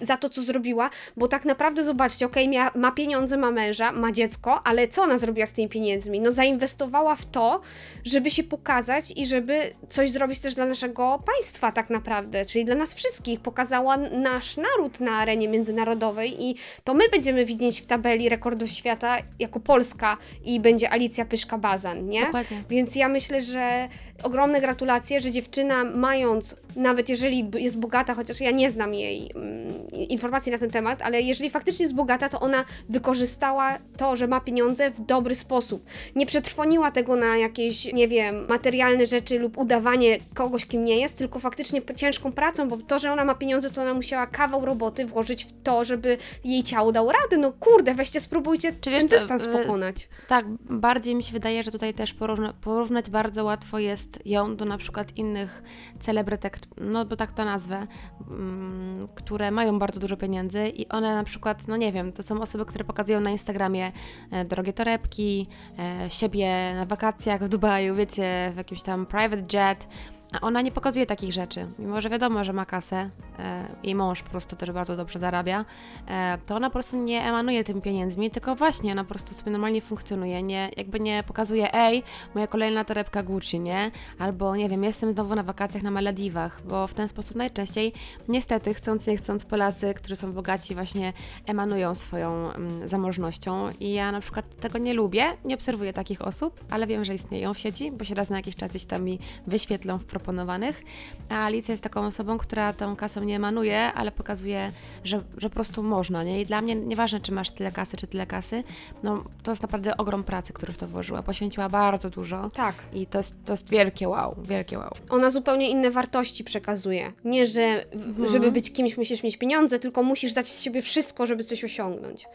[0.00, 4.12] za to, co zrobiła, bo tak naprawdę zobaczcie, okej, mia ma pieniądze, ma męża, ma
[4.12, 6.20] dziecko, ale co ona zrobiła z tymi pieniędzmi?
[6.20, 7.60] No zainwestowała w to,
[8.04, 12.74] żeby się pokazać i żeby coś zrobić też dla naszego państwa tak naprawdę, czyli dla
[12.74, 13.40] nas wszystkich.
[13.40, 16.54] Pokazała nasz naród na arenie międzynarodowej i
[16.84, 22.24] to my będziemy widzieć w tabeli rekordów świata jako Polska i będzie Alicja Pyszka-Bazan, nie?
[22.24, 22.62] Dokładnie.
[22.70, 23.88] Więc ja myślę, że
[24.22, 29.90] ogromne gratulacje, że dziewczyna mając, nawet jeżeli jest bogata, chociaż ja nie znam jej mm,
[29.90, 34.40] informacji na ten temat, ale jeżeli faktycznie jest bogata, to ona wykorzystała to, że ma
[34.40, 35.84] pieniądze w dobry sposób.
[36.16, 41.18] Nie przetrwoniła tego na jakieś, nie wiem, materialne rzeczy lub udawanie kogoś, kim nie jest,
[41.18, 45.06] tylko faktycznie ciężką pracą, bo to, że ona ma pieniądze, to ona musiała kawał roboty
[45.06, 47.36] włożyć w to, żeby jej ciało dało radę.
[47.36, 50.08] No kurde, weźcie, spróbujcie wiesz, ten to, dystans y, pokonać.
[50.28, 54.64] Tak, bardziej mi się wydaje, że tutaj też porówna, porównać bardzo łatwo jest ją do
[54.64, 55.62] na przykład innych
[56.00, 57.86] celebrytek, no bo tak to nazwę,
[58.30, 62.40] mm, które mają bardzo dużo pieniędzy i one na przykład, no nie wiem, to są
[62.40, 63.92] osoby, które pokazują na Instagramie
[64.30, 65.46] e, drogie torebki,
[65.78, 69.88] e, siebie na wakacjach w Dubaju, wiecie, w jakimś tam private jet,
[70.32, 71.66] a ona nie pokazuje takich rzeczy.
[71.78, 75.64] Mimo, że wiadomo, że ma kasę, e, jej mąż po prostu też bardzo dobrze zarabia,
[76.08, 79.52] e, to ona po prostu nie emanuje tymi pieniędzmi, tylko właśnie ona po prostu sobie
[79.52, 82.02] normalnie funkcjonuje, nie, jakby nie pokazuje, ej,
[82.34, 83.90] moja kolejna torebka Gucci, nie?
[84.18, 87.92] Albo, nie wiem, jestem znowu na wakacjach na Malediwach, bo w ten sposób najczęściej,
[88.28, 91.12] niestety, chcąc nie chcąc, Polacy, którzy są bogaci, właśnie
[91.46, 96.60] emanują swoją mm, zamożnością i ja na przykład tego nie lubię, nie obserwuję takich osób,
[96.70, 99.18] ale wiem, że istnieją w sieci, bo się raz na jakiś czas gdzieś tam mi
[99.46, 100.82] wyświetlą w proponowanych,
[101.28, 104.70] a Alicja jest taką osobą, która tą kasą nie emanuje, ale pokazuje,
[105.04, 106.40] że, że po prostu można, nie?
[106.40, 108.64] I dla mnie nieważne, czy masz tyle kasy, czy tyle kasy,
[109.02, 111.22] no to jest naprawdę ogrom pracy, który w to włożyła.
[111.22, 112.50] Poświęciła bardzo dużo.
[112.54, 112.74] Tak.
[112.94, 114.90] I to jest, to jest wielkie wow, wielkie wow.
[115.10, 117.12] Ona zupełnie inne wartości przekazuje.
[117.24, 121.26] Nie, że w- żeby być kimś musisz mieć pieniądze, tylko musisz dać z siebie wszystko,
[121.26, 122.26] żeby coś osiągnąć.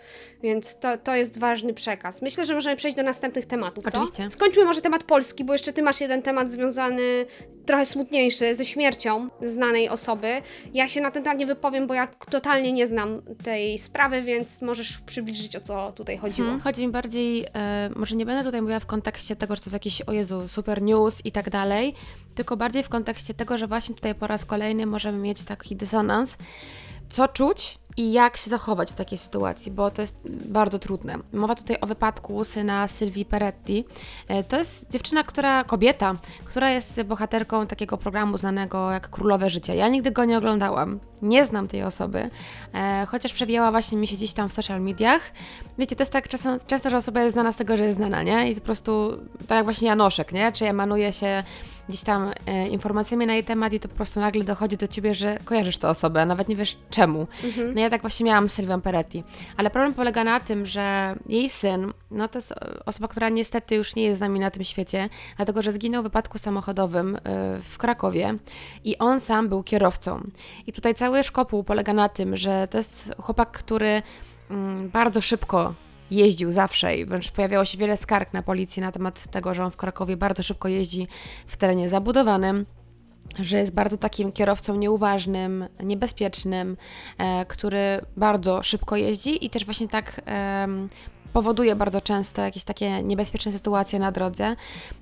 [0.43, 2.21] Więc to, to jest ważny przekaz.
[2.21, 3.89] Myślę, że możemy przejść do następnych tematów, co?
[4.01, 4.31] Oczywiście.
[4.31, 7.25] Skończmy może temat polski, bo jeszcze ty masz jeden temat związany,
[7.65, 10.41] trochę smutniejszy, ze śmiercią znanej osoby.
[10.73, 14.61] Ja się na ten temat nie wypowiem, bo ja totalnie nie znam tej sprawy, więc
[14.61, 16.47] możesz przybliżyć, o co tutaj chodziło.
[16.47, 16.61] Mhm.
[16.61, 19.73] Chodzi mi bardziej, e, może nie będę tutaj mówiła w kontekście tego, że to jest
[19.73, 21.93] jakiś, o Jezu, super news i tak dalej,
[22.35, 26.37] tylko bardziej w kontekście tego, że właśnie tutaj po raz kolejny możemy mieć taki dysonans,
[27.09, 31.15] co czuć i jak się zachować w takiej sytuacji, bo to jest bardzo trudne.
[31.33, 33.85] Mowa tutaj o wypadku syna Sylwii Peretti.
[34.27, 36.13] E, To jest dziewczyna, która, kobieta,
[36.45, 39.73] która jest bohaterką takiego programu znanego jak Królowe Życia.
[39.73, 42.29] Ja nigdy go nie oglądałam, nie znam tej osoby,
[42.73, 45.21] e, chociaż przewijała właśnie mi się gdzieś tam w social mediach.
[45.77, 48.23] Wiecie, to jest tak często, często, że osoba jest znana z tego, że jest znana,
[48.23, 48.51] nie?
[48.51, 49.17] I po prostu,
[49.47, 50.51] tak jak właśnie Janoszek, nie?
[50.51, 51.43] Czy emanuje się
[51.89, 55.15] gdzieś tam e, informacjami na jej temat i to po prostu nagle dochodzi do ciebie,
[55.15, 57.27] że kojarzysz tę osobę, a nawet nie wiesz czemu.
[57.75, 59.23] No ja tak właśnie miałam z Sylwią Peretti.
[59.57, 62.53] Ale problem polega na tym, że jej syn, no to jest
[62.85, 66.03] osoba, która niestety już nie jest z nami na tym świecie, dlatego że zginął w
[66.03, 67.19] wypadku samochodowym e,
[67.61, 68.35] w Krakowie
[68.83, 70.21] i on sam był kierowcą.
[70.67, 74.01] I tutaj cały szkopuł polega na tym, że to jest chłopak, który
[74.51, 75.73] mm, bardzo szybko
[76.11, 79.71] jeździł zawsze i wręcz pojawiało się wiele skarg na policję na temat tego, że on
[79.71, 81.07] w Krakowie bardzo szybko jeździ
[81.47, 82.65] w terenie zabudowanym
[83.39, 86.77] że jest bardzo takim kierowcą nieuważnym, niebezpiecznym,
[87.17, 90.89] e, który bardzo szybko jeździ i też właśnie tak em,
[91.33, 94.55] powoduje bardzo często jakieś takie niebezpieczne sytuacje na drodze.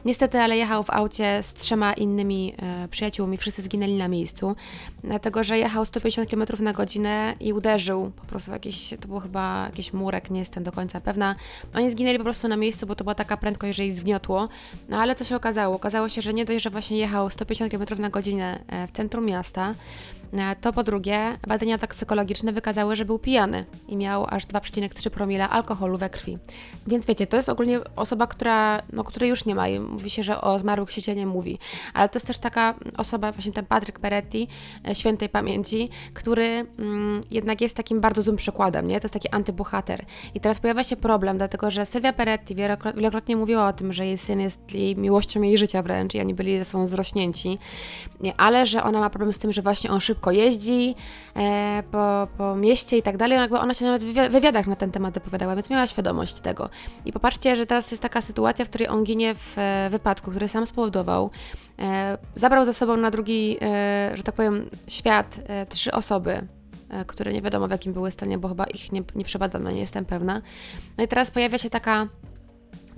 [0.05, 4.55] Niestety, ale jechał w aucie z trzema innymi e, przyjaciółmi, wszyscy zginęli na miejscu,
[5.03, 9.19] dlatego że jechał 150 km na godzinę i uderzył po prostu w jakiś, to był
[9.19, 11.35] chyba jakiś murek, nie jestem do końca pewna.
[11.75, 14.47] Oni zginęli po prostu na miejscu, bo to była taka prędkość, że ich zgniotło.
[14.89, 15.75] No ale co się okazało?
[15.75, 19.25] Okazało się, że nie dość, że właśnie jechał 150 km na godzinę e, w centrum
[19.25, 19.73] miasta,
[20.61, 25.97] to po drugie, badania toksykologiczne wykazały, że był pijany i miał aż 2,3 promila alkoholu
[25.97, 26.37] we krwi.
[26.87, 30.23] Więc wiecie, to jest ogólnie osoba, która, no, której już nie ma i mówi się,
[30.23, 31.59] że o zmarłych się nie mówi.
[31.93, 34.47] Ale to jest też taka osoba, właśnie ten Patryk Peretti,
[34.87, 38.99] e, świętej pamięci, który mm, jednak jest takim bardzo złym przykładem, nie?
[38.99, 40.05] To jest taki antybohater.
[40.33, 44.05] I teraz pojawia się problem, dlatego że Sylwia Peretti wielokro- wielokrotnie mówiła o tym, że
[44.05, 47.59] jej syn jest jej miłością jej życia wręcz i oni byli ze sobą zrośnięci,
[48.37, 50.95] ale że ona ma problem z tym, że właśnie on szybko jeździ
[51.35, 53.37] e, po, po mieście i tak dalej.
[53.37, 56.39] No Jakby ona się nawet w wywi- wywiadach na ten temat wypowiadała, więc miała świadomość
[56.39, 56.69] tego.
[57.05, 60.47] I popatrzcie, że teraz jest taka sytuacja, w której on ginie w e, wypadku, który
[60.47, 61.31] sam spowodował.
[61.79, 66.47] E, zabrał ze sobą na drugi, e, że tak powiem, świat e, trzy osoby,
[66.89, 69.79] e, które nie wiadomo w jakim były stanie, bo chyba ich nie, nie przebadano, nie
[69.79, 70.41] jestem pewna.
[70.97, 72.07] No i teraz pojawia się taka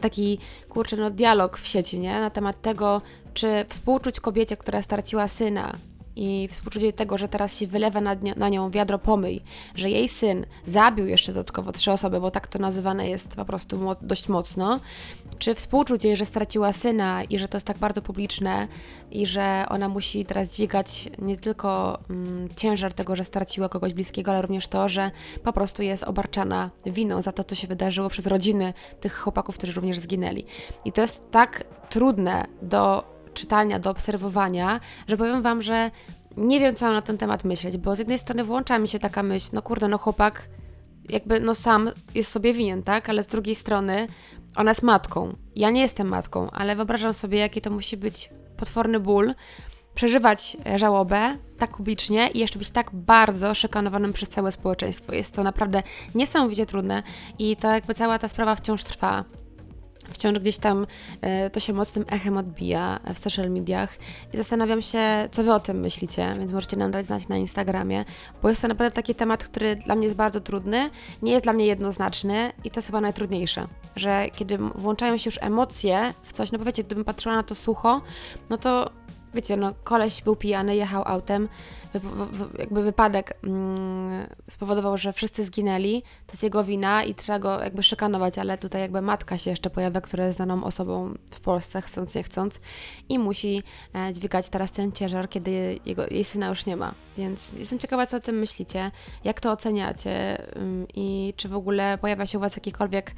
[0.01, 2.19] taki, kurczę, no dialog w sieci, nie?
[2.19, 3.01] Na temat tego,
[3.34, 5.73] czy współczuć kobiecie, która straciła syna
[6.17, 9.43] i współczuć jej tego, że teraz się wylewa na, na nią wiadro pomyj,
[9.75, 13.77] że jej syn zabił jeszcze dodatkowo trzy osoby, bo tak to nazywane jest po prostu
[13.77, 14.80] mo- dość mocno,
[15.39, 18.67] czy współczuć jej, że straciła syna i że to jest tak bardzo publiczne
[19.12, 24.32] i że ona musi teraz dźwigać nie tylko mm, ciężar tego, że straciła kogoś bliskiego,
[24.32, 25.12] ale również to, że
[25.43, 29.73] po prostu jest obarczana winą za to, co się wydarzyło przez rodziny tych chłopaków, którzy
[29.73, 30.45] również zginęli.
[30.86, 35.91] I to jest tak trudne do czytania, do obserwowania, że powiem Wam, że
[36.38, 39.00] nie wiem, co mam na ten temat myśleć, bo z jednej strony włącza mi się
[39.00, 40.50] taka myśl, no kurde, no chłopak
[41.10, 43.10] jakby no sam jest sobie winien, tak?
[43.10, 44.08] Ale z drugiej strony
[44.56, 45.36] ona jest matką.
[45.56, 49.34] Ja nie jestem matką, ale wyobrażam sobie, jaki to musi być potworny ból,
[49.95, 55.13] przeżywać żałobę tak publicznie i jeszcze być tak bardzo szykanowanym przez całe społeczeństwo.
[55.13, 55.84] Jest to naprawdę
[56.15, 57.04] niesamowicie trudne
[57.39, 59.23] i to jakby cała ta sprawa wciąż trwa.
[60.09, 60.87] Wciąż gdzieś tam
[61.21, 63.97] e, to się mocnym echem odbija w social mediach.
[64.33, 64.99] I zastanawiam się,
[65.31, 68.05] co Wy o tym myślicie, więc możecie nam dać znać na Instagramie,
[68.41, 70.89] bo jest to naprawdę taki temat, który dla mnie jest bardzo trudny,
[71.21, 75.39] nie jest dla mnie jednoznaczny i to jest chyba najtrudniejsze, że kiedy włączają się już
[75.41, 78.01] emocje w coś, no bo wiecie, gdybym patrzyła na to sucho,
[78.49, 78.89] no to
[79.33, 81.49] wiecie, no koleś był pijany, jechał autem,
[81.93, 87.39] wy, wy, jakby wypadek mm, spowodował, że wszyscy zginęli, to jest jego wina i trzeba
[87.39, 91.39] go jakby szykanować, ale tutaj jakby matka się jeszcze pojawia, która jest znaną osobą w
[91.39, 92.59] Polsce, chcąc nie chcąc
[93.09, 93.63] i musi
[93.95, 96.93] e, dźwigać teraz ten ciężar, kiedy jego, jej syna już nie ma.
[97.17, 98.91] Więc jestem ciekawa, co o tym myślicie,
[99.23, 103.11] jak to oceniacie ym, i czy w ogóle pojawia się u Was jakikolwiek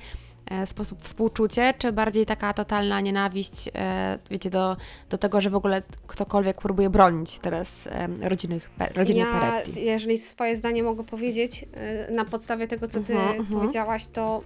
[0.65, 4.75] sposób współczucie, czy bardziej taka totalna nienawiść, e, wiecie, do,
[5.09, 8.59] do tego, że w ogóle ktokolwiek próbuje bronić teraz e, rodziny,
[8.95, 9.85] rodziny ja, Peretti.
[9.85, 11.65] jeżeli swoje zdanie mogę powiedzieć,
[12.11, 13.59] na podstawie tego, co ty Mhm, mhm.
[13.59, 14.41] powiedziałaś, to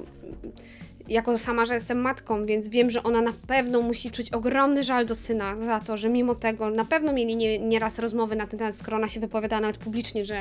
[1.07, 5.05] jako sama, że jestem matką, więc wiem, że ona na pewno musi czuć ogromny żal
[5.05, 8.59] do syna za to, że mimo tego na pewno mieli nie, nieraz rozmowy na ten
[8.59, 10.39] temat, skoro ona się wypowiada nawet publicznie, że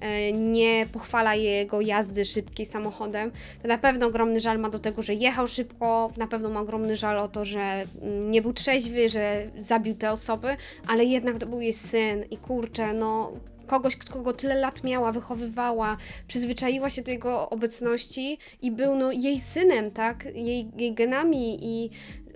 [0.00, 3.30] e, nie pochwala jego jazdy szybkiej samochodem,
[3.62, 6.96] to na pewno ogromny żal ma do tego, że jechał szybko, na pewno ma ogromny
[6.96, 10.56] żal o to, że mm, nie był trzeźwy, że zabił te osoby,
[10.88, 13.32] ale jednak to był jej syn i kurczę, no
[13.66, 15.96] kogoś, kogo tyle lat miała, wychowywała,
[16.28, 20.24] przyzwyczaiła się do jego obecności i był no, jej synem, tak?
[20.34, 21.90] Jej, jej genami i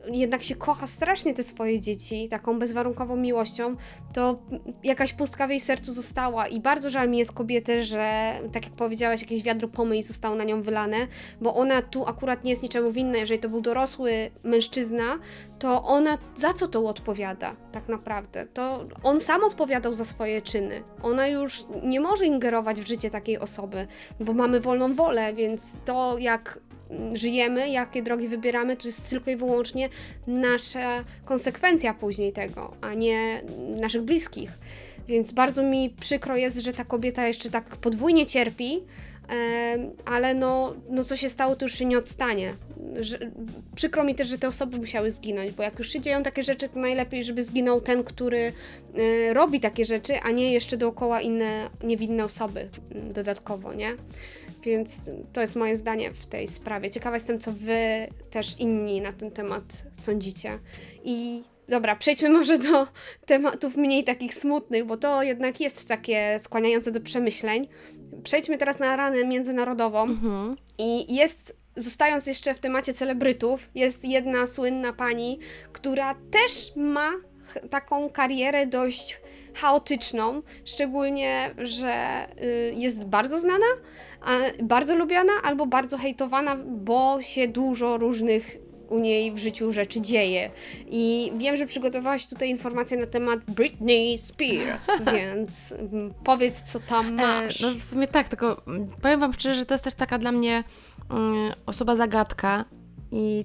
[0.06, 3.74] jednak się kocha strasznie te swoje dzieci, taką bezwarunkową miłością,
[4.12, 4.42] to
[4.84, 8.74] jakaś pustka w jej sercu została i bardzo żal mi jest kobiety, że tak jak
[8.74, 11.06] powiedziałaś, jakieś wiadro pomyj zostało na nią wylane,
[11.40, 15.18] bo ona tu akurat nie jest niczemu winna, jeżeli to był dorosły mężczyzna,
[15.58, 18.46] to ona za co to odpowiada tak naprawdę?
[18.46, 20.82] To on sam odpowiadał za swoje czyny.
[21.02, 23.86] Ona już nie może ingerować w życie takiej osoby,
[24.20, 26.58] bo mamy wolną wolę, więc to jak
[27.12, 29.88] żyjemy, jakie drogi wybieramy, to jest tylko i wyłącznie
[30.26, 33.42] nasza konsekwencja później tego, a nie
[33.76, 34.50] naszych bliskich.
[35.08, 38.82] Więc bardzo mi przykro jest, że ta kobieta jeszcze tak podwójnie cierpi,
[40.04, 42.52] ale no, no co się stało, to już się nie odstanie.
[43.00, 43.18] Że,
[43.74, 46.68] przykro mi też, że te osoby musiały zginąć, bo jak już się dzieją takie rzeczy,
[46.68, 48.52] to najlepiej, żeby zginął ten, który
[48.94, 53.94] e, robi takie rzeczy, a nie jeszcze dookoła inne niewinne osoby m, dodatkowo, nie?
[54.62, 56.90] Więc to jest moje zdanie w tej sprawie.
[56.90, 60.58] Ciekawa jestem, co wy też inni na ten temat sądzicie.
[61.04, 62.86] I dobra, przejdźmy może do
[63.26, 67.68] tematów mniej takich smutnych, bo to jednak jest takie skłaniające do przemyśleń.
[68.24, 70.02] Przejdźmy teraz na ranę międzynarodową.
[70.02, 70.56] Mhm.
[70.78, 75.38] I jest, zostając jeszcze w temacie celebrytów, jest jedna słynna pani,
[75.72, 77.10] która też ma
[77.70, 79.20] taką karierę dość
[79.54, 83.66] chaotyczną, szczególnie, że y, jest bardzo znana,
[84.62, 88.58] bardzo lubiana albo bardzo hejtowana, bo się dużo różnych
[88.90, 90.50] u niej w życiu rzeczy dzieje.
[90.86, 97.14] I wiem, że przygotowałaś tutaj informacje na temat Britney Spears, więc mm, powiedz, co tam
[97.14, 97.60] masz.
[97.60, 98.62] E, no w sumie tak, tylko
[99.02, 100.64] powiem Wam szczerze, że to jest też taka dla mnie
[101.10, 102.64] mm, osoba zagadka
[103.12, 103.44] i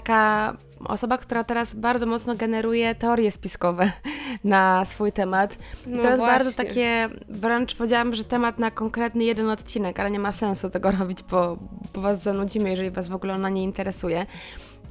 [0.00, 3.92] taka osoba, która teraz bardzo mocno generuje teorie spiskowe
[4.44, 5.58] na swój temat.
[5.86, 6.64] I No to jest bardzo właśnie.
[6.64, 11.22] takie, wręcz powiedziałam, że temat na konkretny jeden odcinek, ale nie ma sensu tego robić,
[11.22, 11.56] bo,
[11.94, 14.26] bo Was zanudzimy, jeżeli Was w ogóle ona nie interesuje.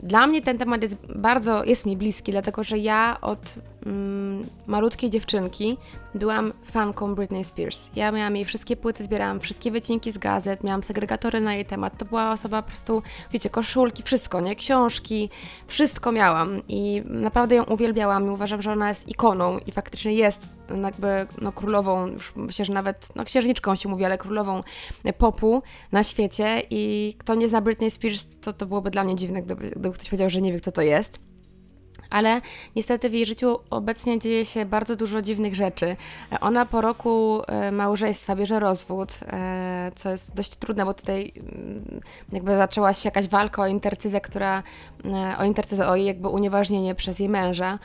[0.04, 5.10] Dla mnie ten temat jest bardzo, jest mi bliski, dlatego że ja od mm, malutkiej
[5.10, 5.78] dziewczynki
[6.16, 7.90] byłam fanką Britney Spears.
[7.96, 11.98] Ja miałam jej wszystkie płyty, zbierałam wszystkie wycinki z gazet, miałam segregatory na jej temat.
[11.98, 14.56] To była osoba po prostu, wiecie, koszulki, wszystko, nie?
[14.56, 15.30] Książki,
[15.68, 20.42] wszystko miałam i naprawdę ją uwielbiałam i uważam, że ona jest ikoną i faktycznie jest
[20.84, 24.64] jakby no, królową, już myślę, że nawet, no księżniczką się mówi, ale królową
[25.18, 29.42] popu na świecie i kto nie zna Britney Spears, to, to byłoby dla mnie dziwne,
[29.42, 31.35] gdyby, gdyby ktoś powiedział, że nie wie, kto to jest.
[32.16, 32.42] Ale
[32.76, 35.96] niestety w jej życiu obecnie dzieje się bardzo dużo dziwnych rzeczy.
[36.42, 42.02] Ona po roku e, małżeństwa bierze rozwód, e, co jest dość trudne, bo tutaj mm,
[42.32, 44.64] jakby zaczęła się jakaś walka o intercyzę, która,
[45.06, 47.80] e, o intercyzę, o jej jakby unieważnienie przez jej męża,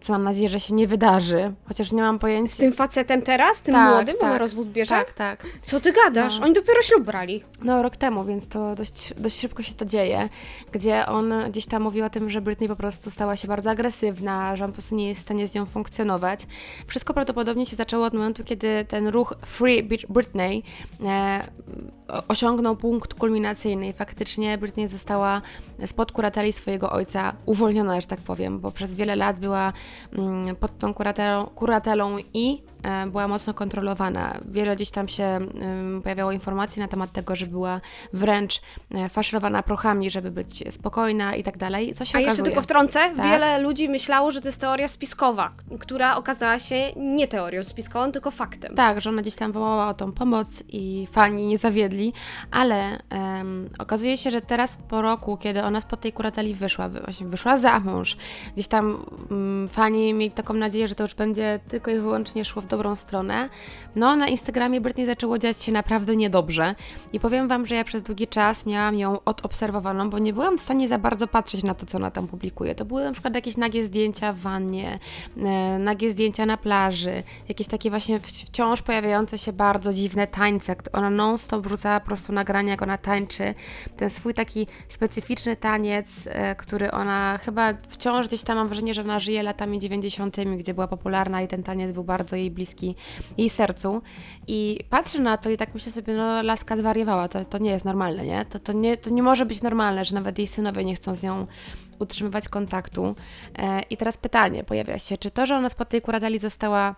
[0.00, 2.54] co mam nadzieję, że się nie wydarzy, chociaż nie mam pojęcia.
[2.54, 4.94] Z tym facetem teraz, tym Tak, młodym, tak, rozwód bierze?
[4.94, 5.46] Tak, tak.
[5.62, 6.38] Co ty gadasz?
[6.38, 6.44] No.
[6.44, 7.42] Oni dopiero ślub brali.
[7.62, 10.28] No, rok temu, więc to dość, dość szybko się to dzieje,
[10.72, 14.56] gdzie on gdzieś tam mówił o tym, że Britney po prostu stała się bardzo agresywna,
[14.56, 16.40] że on po prostu nie jest w stanie z nią funkcjonować.
[16.86, 20.62] Wszystko prawdopodobnie się zaczęło od momentu, kiedy ten ruch Free Brit- Britney
[21.06, 21.40] e,
[22.28, 25.40] osiągnął punkt kulminacyjny i faktycznie Britney została
[25.86, 29.72] spod kurateli swojego ojca uwolniona, że tak powiem, bo przez wiele lat była
[30.18, 32.62] mm, pod tą kuratelą, kuratelą i
[33.10, 34.34] była mocno kontrolowana.
[34.48, 35.38] Wiele gdzieś tam się
[36.02, 37.80] pojawiało informacji na temat tego, że była
[38.12, 38.60] wręcz
[38.94, 41.94] e, faszerowana prochami, żeby być spokojna i tak dalej.
[41.94, 42.46] Co się A jeszcze okazuje?
[42.46, 43.26] tylko wtrącę, Tak.
[43.26, 48.30] wiele ludzi myślało, że to jest teoria spiskowa, która okazała się nie teorią spiskową, tylko
[48.30, 48.74] faktem.
[48.74, 52.12] Tak, że ona gdzieś tam wołała o tą pomoc i fani nie zawiedli,
[52.50, 57.00] ale em, okazuje się, że teraz po roku, kiedy ona spod tej kurateli wyszła, wy-
[57.00, 58.16] właśnie wyszła za mąż,
[58.54, 62.62] gdzieś tam mm, fani mieli taką nadzieję, że to już będzie tylko i wyłącznie szło
[62.62, 63.48] w dobrą stronę.
[63.96, 66.74] No, na Instagramie Britney zaczęło dziać się naprawdę niedobrze
[67.12, 70.60] i powiem Wam, że ja przez długi czas miałam ją odobserwowaną, bo nie byłam w
[70.60, 72.74] stanie za bardzo patrzeć na to, co ona tam publikuje.
[72.74, 74.98] To były na przykład jakieś nagie zdjęcia w wannie,
[75.36, 80.76] e, nagie zdjęcia na plaży, jakieś takie właśnie wci- wciąż pojawiające się bardzo dziwne tańce.
[80.92, 83.54] Ona non-stop wrzucała po prostu nagrania, jak ona tańczy.
[83.96, 89.00] Ten swój taki specyficzny taniec, e, który ona chyba wciąż gdzieś tam mam wrażenie, że
[89.00, 92.63] ona żyje latami 90., gdzie była popularna i ten taniec był bardzo jej bliski
[93.38, 94.02] jej sercu.
[94.46, 97.84] I patrzę na to i tak myślę sobie, no laska zwariowała, to, to nie jest
[97.84, 98.44] normalne, nie?
[98.44, 98.96] To, to nie?
[98.96, 101.46] to nie może być normalne, że nawet jej synowie nie chcą z nią
[101.98, 103.14] utrzymywać kontaktu.
[103.58, 106.94] E, I teraz pytanie pojawia się, czy to, że ona spod tej kurateli została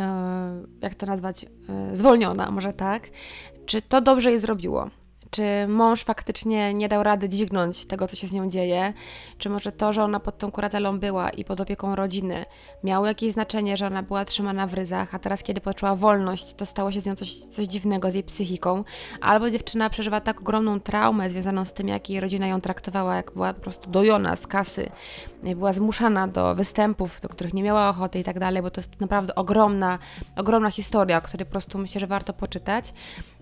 [0.00, 3.08] e, jak to nazwać, e, zwolniona, może tak,
[3.66, 4.90] czy to dobrze jej zrobiło?
[5.30, 8.92] Czy mąż faktycznie nie dał rady dźwignąć tego, co się z nią dzieje?
[9.38, 12.44] Czy może to, że ona pod tą kuratelą była i pod opieką rodziny,
[12.84, 16.66] miało jakieś znaczenie, że ona była trzymana w ryzach, a teraz, kiedy poczuła wolność, to
[16.66, 18.84] stało się z nią coś, coś dziwnego z jej psychiką?
[19.20, 23.32] Albo dziewczyna przeżywa tak ogromną traumę związaną z tym, jak jej rodzina ją traktowała, jak
[23.32, 24.90] była po prostu dojona z kasy,
[25.42, 29.00] była zmuszana do występów, do których nie miała ochoty i tak dalej, bo to jest
[29.00, 29.98] naprawdę ogromna,
[30.36, 32.92] ogromna historia, o której po prostu myślę, że warto poczytać.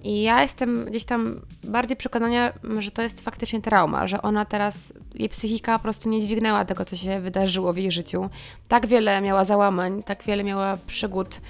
[0.04, 1.40] I ja jestem gdzieś tam
[1.82, 6.20] bardziej przekonania, że to jest faktycznie trauma, że ona teraz, jej psychika po prostu nie
[6.20, 8.30] dźwignęła tego, co się wydarzyło w jej życiu.
[8.68, 11.40] Tak wiele miała załamań, tak wiele miała przygód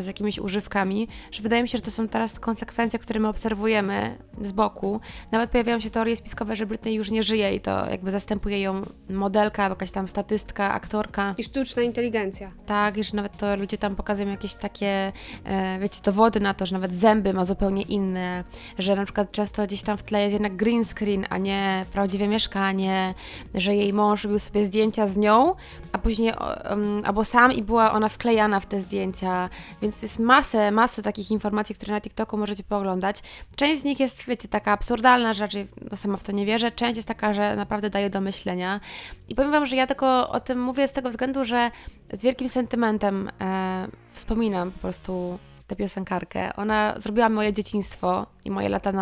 [0.00, 4.18] z jakimiś używkami, że wydaje mi się, że to są teraz konsekwencje, które my obserwujemy
[4.40, 5.00] z boku.
[5.32, 8.82] Nawet pojawiają się teorie spiskowe, że Britney już nie żyje i to jakby zastępuje ją
[9.10, 11.34] modelka, jakaś tam statystka, aktorka.
[11.38, 12.50] I sztuczna inteligencja.
[12.66, 15.12] Tak, i że nawet to ludzie tam pokazują jakieś takie,
[15.44, 18.44] e, wiecie, dowody na to, że nawet zęby ma zupełnie inne,
[18.78, 22.28] że na przykład często gdzieś tam w tle jest jednak green screen, a nie prawdziwe
[22.28, 23.14] mieszkanie,
[23.54, 25.54] że jej mąż robił sobie zdjęcia z nią,
[25.92, 26.32] a później
[26.64, 29.48] em, albo sam i była ona wklejana w te zdjęcia,
[29.82, 33.22] więc jest masę, masę takich informacji, które na TikToku możecie pooglądać.
[33.56, 36.70] Część z nich jest, wiecie, taka absurdalna, że raczej no, sama w to nie wierzę,
[36.70, 38.80] część jest taka, że naprawdę daje do myślenia.
[39.28, 41.70] I powiem Wam, że ja tylko o tym mówię z tego względu, że
[42.12, 45.38] z wielkim sentymentem e, wspominam po prostu
[45.70, 46.56] tę piosenkarkę.
[46.56, 48.92] Ona zrobiła moje dzieciństwo i moje lata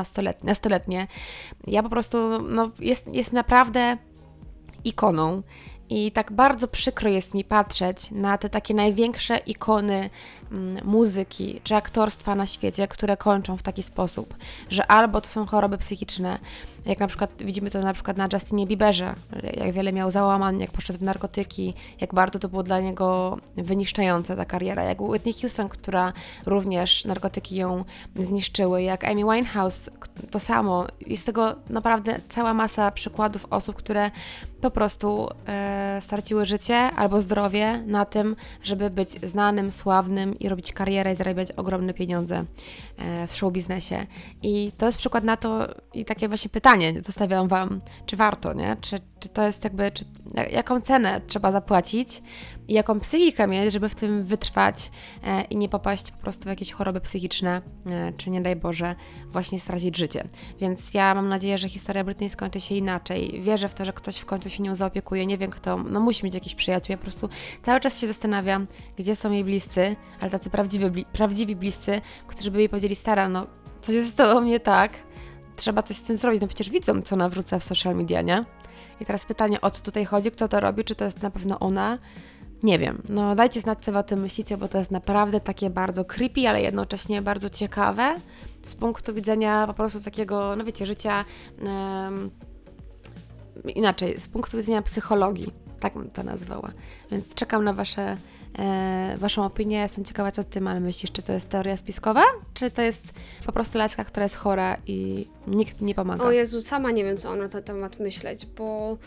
[0.45, 1.07] nastoletnie.
[1.67, 3.97] Ja po prostu, no, jest, jest naprawdę
[4.85, 5.43] ikoną.
[5.91, 10.11] I tak bardzo przykro jest mi patrzeć na te takie największe ikony
[10.85, 14.35] muzyki czy aktorstwa na świecie, które kończą w taki sposób,
[14.71, 16.39] że albo to są choroby psychiczne,
[16.87, 19.15] jak na przykład widzimy to na przykład na Justinie Bieberze,
[19.57, 24.37] jak wiele miał załamań, jak poszedł w narkotyki, jak bardzo to było dla niego wyniszczające
[24.37, 26.13] ta kariera, jak Whitney Houston, która
[26.47, 27.85] również narkotyki ją
[28.17, 29.91] zniszczyły, jak Amy Winehouse,
[30.31, 30.87] to samo.
[31.07, 34.11] Jest tego naprawdę cała masa przykładów osób, które
[34.61, 40.73] po prostu e, straciły życie albo zdrowie na tym, żeby być znanym, sławnym i robić
[40.73, 42.43] karierę i zarabiać ogromne pieniądze
[42.99, 44.07] e, w show biznesie.
[44.43, 48.77] I to jest przykład na to i takie właśnie pytanie zostawiam Wam, czy warto, nie?
[48.81, 50.05] Czy, czy to jest jakby, czy,
[50.51, 52.23] jaką cenę trzeba zapłacić
[52.69, 54.91] jaką psychikę mieć, żeby w tym wytrwać
[55.25, 58.95] e, i nie popaść po prostu w jakieś choroby psychiczne, e, czy nie daj Boże,
[59.29, 60.25] właśnie stracić życie.
[60.61, 63.41] Więc ja mam nadzieję, że historia Britney skończy się inaczej.
[63.43, 65.27] Wierzę w to, że ktoś w końcu się nią zaopiekuje.
[65.27, 66.93] Nie wiem kto, no musi mieć jakiś przyjaciół.
[66.93, 67.29] Ja po prostu
[67.63, 68.67] cały czas się zastanawiam,
[68.97, 73.47] gdzie są jej bliscy, ale tacy prawdziwi, prawdziwi bliscy, którzy by jej powiedzieli, stara, no
[73.83, 74.93] coś jest z tobą nie tak,
[75.57, 76.41] trzeba coś z tym zrobić.
[76.41, 78.45] No przecież widzą, co nawróca w social media, nie?
[79.01, 81.59] I teraz pytanie, o co tutaj chodzi, kto to robi, czy to jest na pewno
[81.59, 81.99] ona?
[82.63, 83.03] Nie wiem.
[83.09, 86.49] No dajcie znać, co wy o tym myślicie, bo to jest naprawdę takie bardzo creepy,
[86.49, 88.15] ale jednocześnie bardzo ciekawe
[88.63, 91.25] z punktu widzenia po prostu takiego, no wiecie, życia
[91.63, 92.31] em,
[93.75, 96.71] inaczej, z punktu widzenia psychologii, tak bym to nazwała.
[97.11, 98.15] Więc czekam na wasze,
[99.17, 99.79] waszą opinię.
[99.79, 102.23] Jestem ciekawa, co ty ale myślisz, czy to jest teoria spiskowa,
[102.55, 103.03] czy to jest
[103.47, 106.25] po prostu laska, która jest chora i nikt nie pomaga.
[106.25, 108.99] O Jezu, sama nie wiem, co on na ten temat myśleć, bo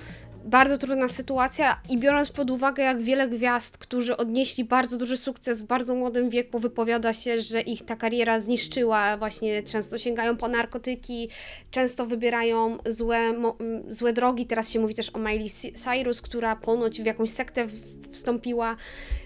[0.46, 5.62] bardzo trudna sytuacja i biorąc pod uwagę, jak wiele gwiazd, którzy odnieśli bardzo duży sukces
[5.64, 10.48] w bardzo młodym wieku, wypowiada się, że ich ta kariera zniszczyła, właśnie często sięgają po
[10.48, 11.30] narkotyki,
[11.72, 14.46] często wybierają złe, mo- m, złe drogi.
[14.46, 17.68] Teraz się mówi też o Miley Cyrus, która ponoć w jakąś sektę
[18.12, 18.76] wstąpiła.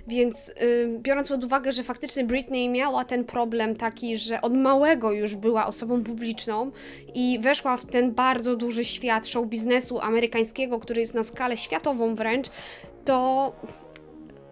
[0.07, 0.53] Więc
[0.87, 5.67] biorąc pod uwagę, że faktycznie Britney miała ten problem taki, że od małego już była
[5.67, 6.71] osobą publiczną
[7.15, 12.15] i weszła w ten bardzo duży świat show biznesu amerykańskiego, który jest na skalę światową
[12.15, 12.47] wręcz,
[13.05, 13.51] to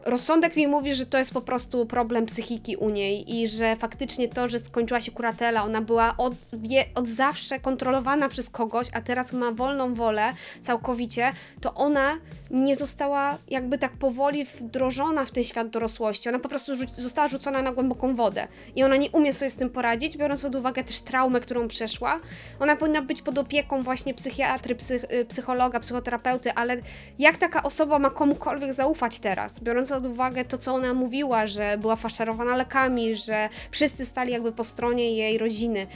[0.05, 4.27] rozsądek mi mówi, że to jest po prostu problem psychiki u niej i że faktycznie
[4.27, 9.01] to, że skończyła się kuratela, ona była od, wie, od zawsze kontrolowana przez kogoś, a
[9.01, 11.31] teraz ma wolną wolę całkowicie,
[11.61, 12.17] to ona
[12.51, 16.29] nie została jakby tak powoli wdrożona w ten świat dorosłości.
[16.29, 19.55] Ona po prostu rzu- została rzucona na głęboką wodę i ona nie umie sobie z
[19.55, 22.19] tym poradzić, biorąc pod uwagę też traumę, którą przeszła.
[22.59, 26.77] Ona powinna być pod opieką właśnie psychiatry, psych, y, psychologa, psychoterapeuty, ale
[27.19, 31.77] jak taka osoba ma komukolwiek zaufać teraz, biorąc pod uwagę to, co ona mówiła, że
[31.77, 35.87] była faszerowana lekami, że wszyscy stali jakby po stronie jej rodziny.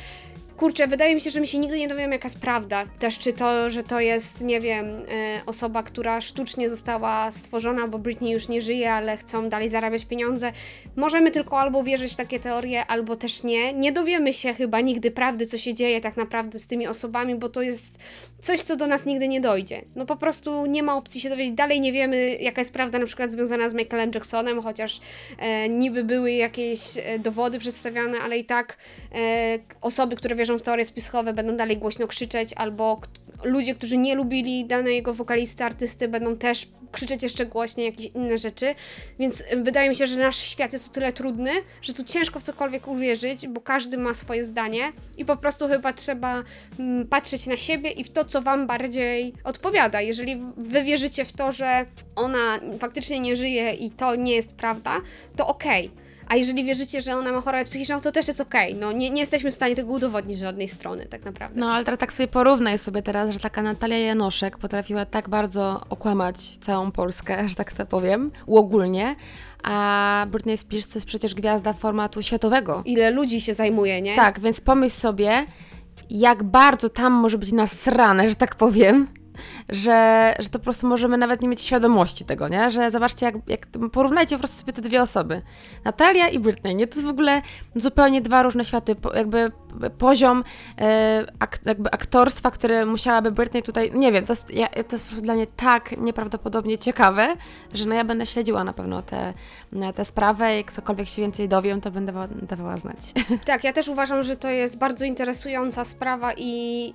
[0.57, 2.83] Kurczę, wydaje mi się, że my się nigdy nie dowiemy, jaka jest prawda.
[2.99, 7.99] Też czy to, że to jest, nie wiem, e, osoba, która sztucznie została stworzona, bo
[7.99, 10.51] Britney już nie żyje, ale chcą dalej zarabiać pieniądze.
[10.95, 13.73] Możemy tylko albo wierzyć w takie teorie, albo też nie.
[13.73, 17.49] Nie dowiemy się chyba nigdy prawdy, co się dzieje tak naprawdę z tymi osobami, bo
[17.49, 17.99] to jest
[18.39, 19.81] coś, co do nas nigdy nie dojdzie.
[19.95, 21.55] No po prostu nie ma opcji się dowiedzieć.
[21.55, 24.99] Dalej nie wiemy, jaka jest prawda na przykład związana z Michaelem Jacksonem, chociaż
[25.37, 28.77] e, niby były jakieś e, dowody przedstawiane, ale i tak
[29.15, 33.01] e, osoby, które wierzą w teorie spiskowe będą dalej głośno krzyczeć, albo
[33.43, 38.75] ludzie, którzy nie lubili danego wokalisty, artysty, będą też krzyczeć jeszcze głośniej, jakieś inne rzeczy.
[39.19, 42.39] Więc e, wydaje mi się, że nasz świat jest o tyle trudny, że tu ciężko
[42.39, 46.43] w cokolwiek uwierzyć, bo każdy ma swoje zdanie i po prostu chyba trzeba
[46.79, 50.01] mm, patrzeć na siebie i w to, co wam bardziej odpowiada.
[50.01, 51.85] Jeżeli wy wierzycie w to, że
[52.15, 55.01] ona faktycznie nie żyje i to nie jest prawda,
[55.35, 55.91] to okej.
[56.29, 58.75] A jeżeli wierzycie, że ona ma chorobę psychiczną, to też jest okej.
[58.75, 61.59] No, nie, nie jesteśmy w stanie tego udowodnić z żadnej strony, tak naprawdę.
[61.59, 65.81] No ale teraz tak sobie porównaj sobie teraz, że taka Natalia Janoszek potrafiła tak bardzo
[65.89, 69.15] okłamać całą Polskę, że tak to powiem, uogólnie,
[69.63, 72.81] a Britney Spears to jest przecież gwiazda formatu światowego.
[72.85, 74.15] Ile ludzi się zajmuje, nie?
[74.15, 75.45] Tak, więc pomyśl sobie,
[76.09, 79.07] jak bardzo tam może być nasrane, że tak powiem,
[79.69, 82.71] że, że to po prostu możemy nawet nie mieć świadomości tego, nie?
[82.71, 85.41] Że zobaczcie, jak, jak porównajcie po prostu sobie te dwie osoby.
[85.85, 86.87] Natalia i Britney, nie?
[86.87, 87.41] To jest w ogóle
[87.75, 89.51] zupełnie dwa różne światy, jakby
[89.97, 90.43] poziom
[90.81, 94.89] e, ak, jakby aktorstwa, które musiałaby Britney tutaj, nie wiem, to jest, ja, to jest
[94.89, 97.35] po prostu dla mnie tak nieprawdopodobnie ciekawe,
[97.73, 99.33] że no ja będę śledziła na pewno tę
[99.71, 102.97] te, te sprawę i cokolwiek się więcej dowiem, to będę wa- dawała znać.
[103.45, 106.93] Tak, ja też uważam, że to jest bardzo interesująca sprawa i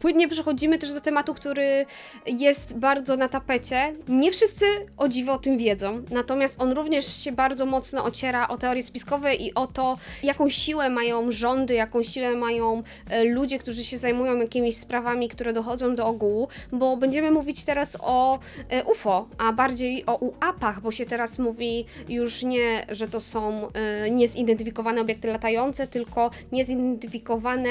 [0.00, 1.86] płynnie przechodzimy też do tematu, który
[2.26, 3.92] jest bardzo na tapecie.
[4.08, 4.64] Nie wszyscy
[4.96, 9.34] o dziwo o tym wiedzą, natomiast on również się bardzo mocno ociera o teorie spiskowe
[9.34, 14.38] i o to, jaką siłę mają rządy, jaką siłę mają e, ludzie, którzy się zajmują
[14.38, 18.38] jakimiś sprawami, które dochodzą do ogółu, bo będziemy mówić teraz o
[18.68, 23.68] e, UFO, a bardziej o UAP-ach, bo się teraz mówi już nie, że to są
[23.72, 27.68] e, niezidentyfikowane obiekty latające, tylko niezidentyfikowane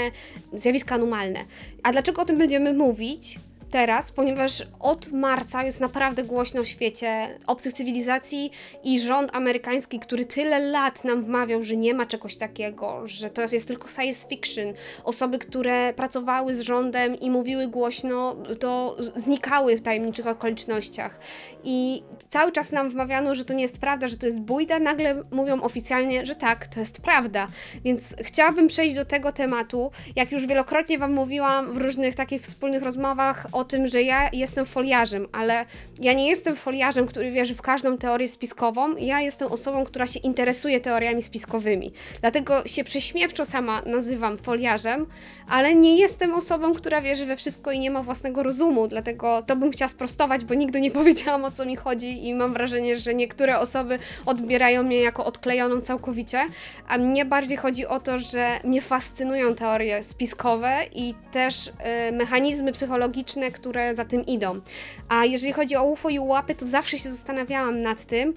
[0.54, 1.40] zjawiska anomalne.
[1.84, 3.40] A dlaczego o tym będziemy mówić?
[3.72, 8.52] Teraz, ponieważ od marca jest naprawdę głośno w świecie obcych cywilizacji
[8.84, 13.42] i rząd amerykański, który tyle lat nam wmawiał, że nie ma czegoś takiego, że to
[13.42, 14.74] jest tylko science fiction.
[15.04, 21.20] Osoby, które pracowały z rządem i mówiły głośno, to znikały w tajemniczych okolicznościach.
[21.64, 25.24] I cały czas nam wmawiano, że to nie jest prawda, że to jest bójda, nagle
[25.32, 27.48] mówią oficjalnie, że tak, to jest prawda.
[27.84, 29.92] Więc chciałabym przejść do tego tematu.
[30.16, 34.66] Jak już wielokrotnie Wam mówiłam w różnych takich wspólnych rozmowach o tym, że ja jestem
[34.66, 35.66] foliarzem, ale
[36.00, 38.96] ja nie jestem foliarzem, który wierzy w każdą teorię spiskową.
[38.96, 41.94] Ja jestem osobą, która się interesuje teoriami spiskowymi.
[42.22, 45.06] Dlatego się prześmiewczo sama nazywam foliarzem,
[45.50, 48.88] ale nie jestem osobą, która wierzy we wszystko i nie ma własnego rozumu.
[48.88, 52.54] Dlatego to bym chciała sprostować, bo nigdy nie powiedziałam o co mi chodzi i mam
[52.54, 56.48] wrażenie, że niektóre osoby odbierają mnie jako odklejoną całkowicie,
[56.88, 61.72] a mnie bardziej chodzi o to, że mnie fascynują teorie spiskowe i też y,
[62.12, 64.62] mechanizmy psychologiczne, które za tym idą.
[65.10, 68.34] A jeżeli chodzi o UFO i łapy, to zawsze się zastanawiałam nad tym,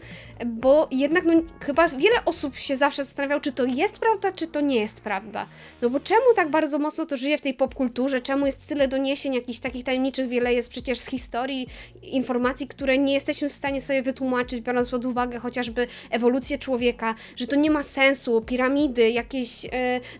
[0.47, 4.61] bo jednak no, chyba wiele osób się zawsze zastanawiało, czy to jest prawda, czy to
[4.61, 5.47] nie jest prawda.
[5.83, 9.35] No bo czemu tak bardzo mocno to żyje w tej popkulturze, czemu jest tyle doniesień
[9.35, 11.67] jakichś takich tajemniczych, wiele jest przecież z historii,
[12.03, 17.47] informacji, które nie jesteśmy w stanie sobie wytłumaczyć, biorąc pod uwagę chociażby ewolucję człowieka, że
[17.47, 19.69] to nie ma sensu, piramidy, jakieś e,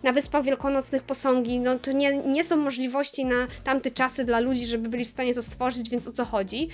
[0.03, 4.65] na Wyspach Wielkanocnych posągi, no to nie, nie są możliwości na tamte czasy dla ludzi,
[4.65, 6.69] żeby żeby byli w stanie to stworzyć, więc o co chodzi.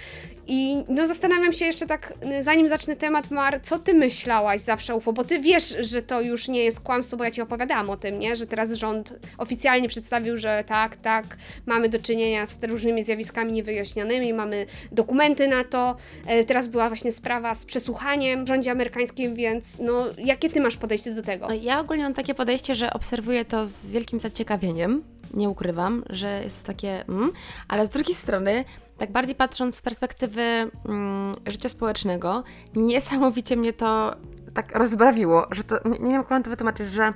[0.47, 5.13] I no zastanawiam się jeszcze tak, zanim zacznę temat, Mar, co ty myślałaś zawsze UFO?
[5.13, 8.19] Bo ty wiesz, że to już nie jest kłamstwo, bo ja ci opowiadałam o tym,
[8.19, 8.35] nie?
[8.35, 14.33] Że teraz rząd oficjalnie przedstawił, że tak, tak, mamy do czynienia z różnymi zjawiskami niewyjaśnionymi,
[14.33, 15.95] mamy dokumenty na to.
[16.27, 20.77] E, Teraz była właśnie sprawa z przesłuchaniem w rządzie amerykańskim, więc no, jakie ty masz
[20.77, 21.53] podejście do tego?
[21.53, 25.20] Ja ogólnie mam takie podejście, że obserwuję to z wielkim zaciekawieniem.
[25.33, 27.05] Nie ukrywam, że jest takie.
[27.07, 27.31] Mm,
[27.67, 28.65] ale z drugiej strony,
[28.97, 32.43] tak bardziej patrząc z perspektywy mm, życia społecznego,
[32.75, 34.15] niesamowicie mnie to
[34.53, 35.75] tak rozbrawiło, że to.
[35.85, 37.13] Nie, nie wiem, jak to wytłumaczyć, że.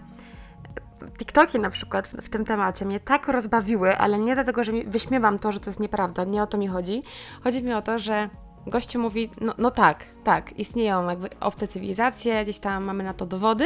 [1.17, 4.83] TikToki na przykład w, w tym temacie mnie tak rozbawiły, ale nie dlatego, że mi
[4.83, 7.03] wyśmiewam to, że to jest nieprawda, nie o to mi chodzi.
[7.43, 8.29] Chodzi mi o to, że
[8.67, 13.25] gościu mówi, no, no tak, tak, istnieją jakby obce cywilizacje, gdzieś tam mamy na to
[13.25, 13.65] dowody,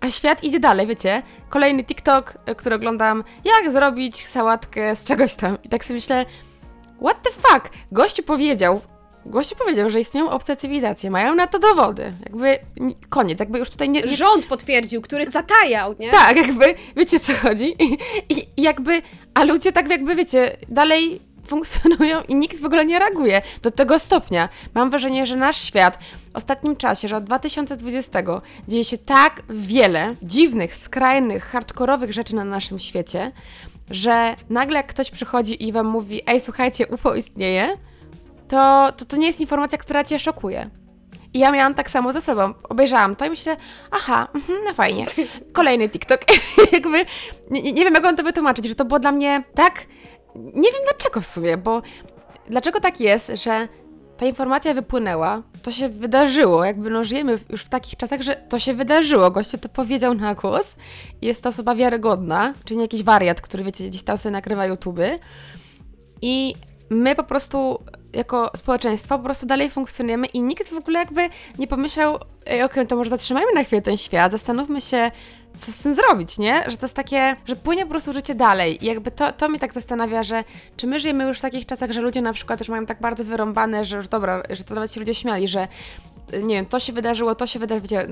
[0.00, 1.22] a, świat idzie dalej, wiecie?
[1.48, 5.58] Kolejny TikTok, y, który oglądam, jak zrobić sałatkę z czegoś tam.
[5.62, 6.26] I tak sobie myślę,
[7.02, 7.70] what the fuck?
[7.92, 8.80] Gościu powiedział,
[9.26, 12.12] gościu powiedział, że istnieją obce cywilizacje, mają na to dowody.
[12.24, 16.10] Jakby ni- koniec, jakby już tutaj nie, nie Rząd potwierdził, który zatajał, nie?
[16.10, 17.74] tak, jakby, wiecie co chodzi?
[18.28, 19.02] I, i jakby,
[19.34, 21.20] a ludzie tak jakby, wiecie, dalej
[21.50, 24.48] funkcjonują i nikt w ogóle nie reaguje do tego stopnia.
[24.74, 25.98] Mam wrażenie, że nasz świat
[26.32, 28.22] w ostatnim czasie, że od 2020
[28.68, 33.32] dzieje się tak wiele dziwnych, skrajnych, hardkorowych rzeczy na naszym świecie,
[33.90, 37.76] że nagle jak ktoś przychodzi i wam mówi, ej, słuchajcie, UFO istnieje,
[38.48, 40.70] to, to to nie jest informacja, która cię szokuje.
[41.34, 42.54] I ja miałam tak samo ze sobą.
[42.68, 43.56] Obejrzałam to i myślę,
[43.90, 45.06] aha, mhm, no fajnie.
[45.52, 46.20] Kolejny TikTok.
[46.72, 47.06] Jakby,
[47.50, 49.86] nie, nie wiem, jak mam to wytłumaczyć, że to było dla mnie tak.
[50.34, 51.82] Nie wiem dlaczego w sumie, bo
[52.48, 53.68] dlaczego tak jest, że
[54.16, 58.58] ta informacja wypłynęła, to się wydarzyło, jakby no żyjemy już w takich czasach, że to
[58.58, 60.76] się wydarzyło, goście to powiedział na głos.
[61.22, 65.18] Jest to osoba wiarygodna, czyli nie jakiś wariat, który wiecie, gdzieś tam sobie nakrywa YouTuby.
[66.22, 66.54] I
[66.90, 67.78] my po prostu
[68.12, 71.28] jako społeczeństwo po prostu dalej funkcjonujemy i nikt w ogóle jakby
[71.58, 75.10] nie pomyślał, ej, okej, to może zatrzymajmy na chwilę ten świat, zastanówmy się,
[75.58, 76.64] co z tym zrobić, nie?
[76.66, 79.58] Że to jest takie, że płynie po prostu życie dalej i jakby to, to mnie
[79.58, 80.44] tak zastanawia, że
[80.76, 83.24] czy my żyjemy już w takich czasach, że ludzie na przykład już mają tak bardzo
[83.24, 85.68] wyrąbane, że już dobra, że to nawet się ludzie śmiali, że
[86.42, 88.02] nie wiem, to się wydarzyło, to się wydarzyło,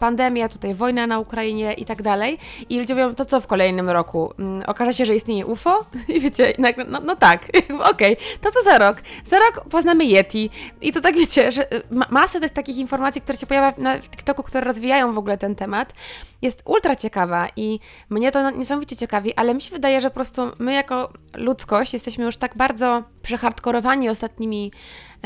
[0.00, 2.38] pandemia, tutaj wojna na Ukrainie i tak dalej.
[2.68, 4.32] I ludzie mówią, to co w kolejnym roku?
[4.38, 5.84] Mm, okaże się, że istnieje UFO?
[6.14, 7.48] I wiecie, i nagle, no, no tak,
[7.92, 9.02] okej, to co za rok?
[9.26, 10.50] Za rok poznamy Yeti.
[10.80, 13.98] I to tak wiecie, że y, ma- masę tych takich informacji, które się pojawia na,
[13.98, 15.92] TikToku, które rozwijają w ogóle ten temat,
[16.42, 20.42] jest ultra ciekawa i mnie to niesamowicie ciekawi, ale mi się wydaje, że po prostu
[20.58, 24.72] my jako ludzkość jesteśmy już tak bardzo przehardkorowani ostatnimi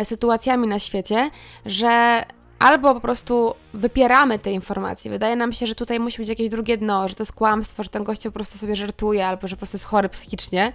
[0.04, 1.30] sytuacjami na świecie,
[1.66, 2.24] że
[2.58, 5.10] albo po prostu wypieramy te informacje.
[5.10, 7.88] Wydaje nam się, że tutaj musi być jakieś drugie dno, że to jest kłamstwo, że
[7.88, 10.72] ten gościu po prostu sobie żartuje, albo że po prostu jest chory psychicznie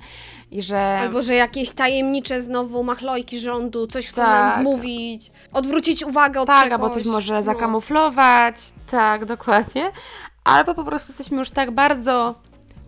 [0.51, 0.97] i że...
[0.99, 4.55] Albo, że jakieś tajemnicze znowu machlojki rządu, coś chcą Tak.
[4.55, 6.73] nam wmówić, odwrócić uwagę od Tak, czegoś.
[6.81, 7.43] albo coś może No.
[7.43, 8.55] zakamuflować.
[8.91, 9.91] Tak, dokładnie.
[10.43, 12.35] Albo po prostu jesteśmy już tak bardzo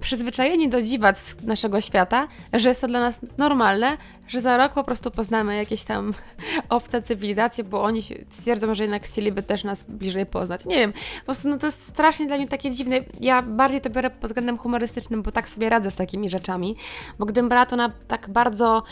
[0.01, 3.97] przyzwyczajeni do dziwactw naszego świata, że jest to dla nas normalne,
[4.29, 6.13] że za rok po prostu poznamy jakieś tam
[6.69, 10.65] obce cywilizacje, bo oni stwierdzą, że jednak chcieliby też nas bliżej poznać.
[10.65, 12.95] Nie wiem, po prostu no to jest strasznie dla mnie takie dziwne.
[13.19, 16.75] Ja bardziej to biorę pod względem humorystycznym, bo tak sobie radzę z takimi rzeczami,
[17.19, 18.83] bo gdybym brała to na tak bardzo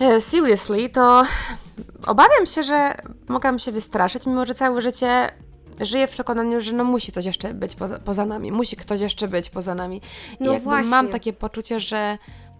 [0.00, 1.24] e, seriously, to
[2.06, 2.94] obawiam się, że
[3.28, 5.30] mogłam się wystraszyć, mimo że całe życie
[5.80, 9.28] żyję w przekonaniu, że no musi coś jeszcze być poza, poza nami, musi ktoś jeszcze
[9.28, 10.00] być poza nami.
[10.40, 10.90] I No właśnie.
[10.90, 12.18] mam takie poczucie, że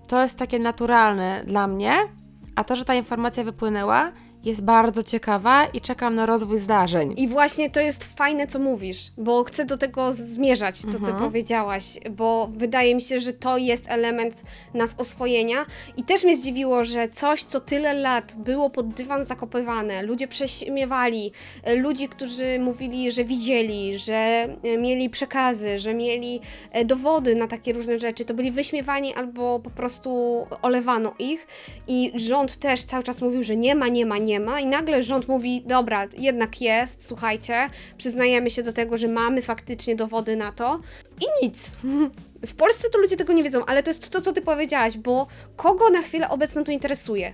[0.08, 1.96] to jest takie naturalne dla mnie,
[2.56, 4.12] a to, że ta informacja wypłynęła,
[4.44, 7.14] jest bardzo ciekawa i czekam na rozwój zdarzeń.
[7.16, 11.18] I właśnie to jest fajne, co mówisz, bo chcę do tego zmierzać, co ty Mhm.
[11.18, 14.42] powiedziałaś, bo wydaje mi się, że to jest element
[14.74, 15.64] nas oswojenia.
[15.96, 21.32] I też mnie zdziwiło, że coś, co tyle lat było pod dywan zakopywane, ludzie prześmiewali,
[21.64, 26.40] e, ludzi, którzy mówili, że widzieli, że e, mieli przekazy, że mieli
[26.72, 30.10] e, dowody na takie różne rzeczy, to byli wyśmiewani albo po prostu
[30.62, 31.46] olewano ich.
[31.88, 34.37] I rząd też cały czas mówił, że nie ma, nie ma, nie ma.
[34.58, 37.54] I nagle rząd mówi, dobra, jednak jest, słuchajcie,
[37.96, 40.80] przyznajemy się do tego, że mamy faktycznie dowody na to.
[41.20, 41.76] I nic.
[42.46, 45.26] W Polsce to ludzie tego nie wiedzą, ale to jest to, co ty powiedziałaś, bo
[45.56, 47.32] kogo na chwilę obecną to interesuje?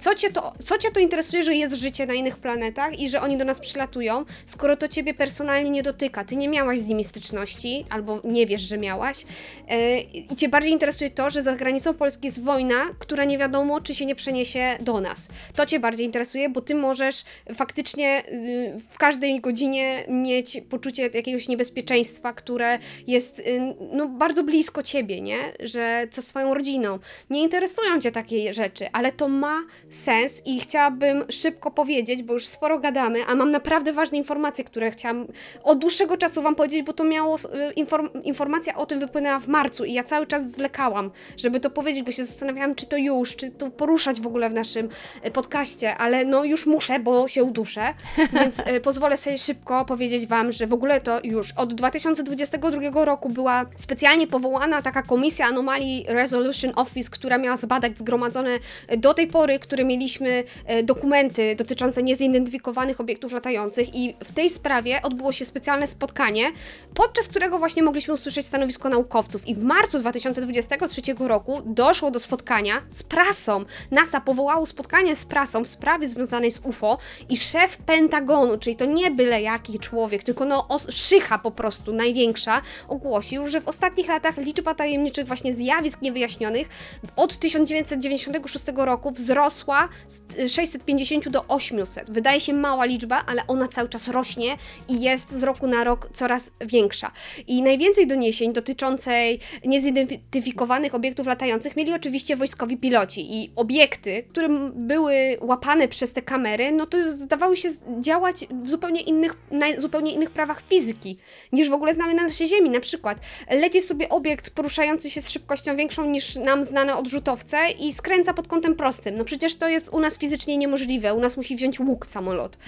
[0.00, 3.20] Co cię, to, co cię to interesuje, że jest życie na innych planetach i że
[3.20, 6.24] oni do nas przylatują, skoro to ciebie personalnie nie dotyka?
[6.24, 9.26] Ty nie miałaś z nimi styczności, albo nie wiesz, że miałaś.
[9.68, 13.80] E, I cię bardziej interesuje to, że za granicą Polski jest wojna, która nie wiadomo,
[13.80, 15.28] czy się nie przeniesie do nas.
[15.54, 17.24] To cię bardziej interesuje, bo ty możesz
[17.54, 24.82] faktycznie y, w każdej godzinie mieć poczucie jakiegoś niebezpieczeństwa, które jest y, no, bardzo blisko
[24.82, 25.38] ciebie, nie?
[25.60, 26.98] Że co swoją rodziną.
[27.30, 32.46] Nie interesują cię takie rzeczy, ale to ma sens i chciałabym szybko powiedzieć, bo już
[32.46, 35.26] sporo gadamy, a mam naprawdę ważne informacje, które chciałam
[35.62, 39.48] od dłuższego czasu wam powiedzieć, bo to miało y, inform informacja o tym wypłynęła w
[39.48, 43.36] marcu i ja cały czas zwlekałam, żeby to powiedzieć, bo się zastanawiałam, czy to już,
[43.36, 44.88] czy to poruszać w ogóle w naszym
[45.26, 47.94] y, podcaście, ale no już muszę, bo się uduszę,
[48.40, 53.28] więc y, pozwolę sobie szybko powiedzieć wam, że w ogóle to już od 2022 roku
[53.28, 58.58] była specjalnie powołana taka komisja anomalii Resolution Office, która miała zbadać zgromadzone
[58.98, 65.02] do tej pory, które mieliśmy e, dokumenty dotyczące niezidentyfikowanych obiektów latających i w tej sprawie
[65.02, 66.52] odbyło się specjalne spotkanie,
[66.94, 72.82] podczas którego właśnie mogliśmy usłyszeć stanowisko naukowców i w marcu 2023 roku doszło do spotkania
[72.88, 73.64] z prasą.
[73.90, 78.84] NASA powołało spotkanie z prasą w sprawie związanej z UFO i szef Pentagonu, czyli to
[78.84, 84.36] nie byle jaki człowiek, tylko no szycha po prostu największa, ogłosił, że w ostatnich latach
[84.36, 86.68] liczba tajemniczych właśnie zjawisk niewyjaśnionych
[87.16, 89.69] od 1996 roku wzrosła
[90.06, 92.10] z 650 do 800.
[92.10, 94.56] Wydaje się mała liczba, ale ona cały czas rośnie
[94.88, 97.10] i jest z roku na rok coraz większa.
[97.46, 105.36] I najwięcej doniesień dotyczącej niezidentyfikowanych obiektów latających mieli oczywiście wojskowi piloci i obiekty, które były
[105.40, 107.68] łapane przez te kamery, no to zdawały się
[108.00, 111.18] działać w zupełnie innych, na zupełnie innych prawach fizyki,
[111.52, 112.70] niż w ogóle znamy na naszej Ziemi.
[112.70, 113.18] Na przykład
[113.50, 118.48] leci sobie obiekt poruszający się z szybkością większą niż nam znane odrzutowce i skręca pod
[118.48, 119.14] kątem prostym.
[119.14, 121.14] No przecież to jest u nas fizycznie niemożliwe.
[121.14, 122.58] U nas musi wziąć łuk samolot.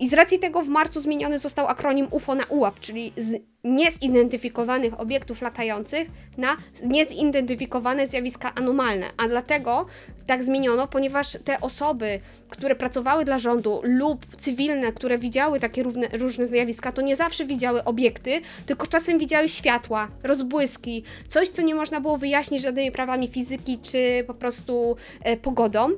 [0.00, 5.00] I z racji tego w marcu zmieniony został akronim UFO na UAP, czyli z niezidentyfikowanych
[5.00, 9.06] obiektów latających na niezidentyfikowane zjawiska anomalne.
[9.16, 9.86] A dlatego
[10.26, 16.08] tak zmieniono, ponieważ te osoby, które pracowały dla rządu lub cywilne, które widziały takie równe,
[16.08, 21.74] różne zjawiska, to nie zawsze widziały obiekty, tylko czasem widziały światła, rozbłyski, coś, co nie
[21.74, 25.88] można było wyjaśnić żadnymi prawami fizyki czy po prostu e, pogodą.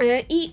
[0.00, 0.52] E, I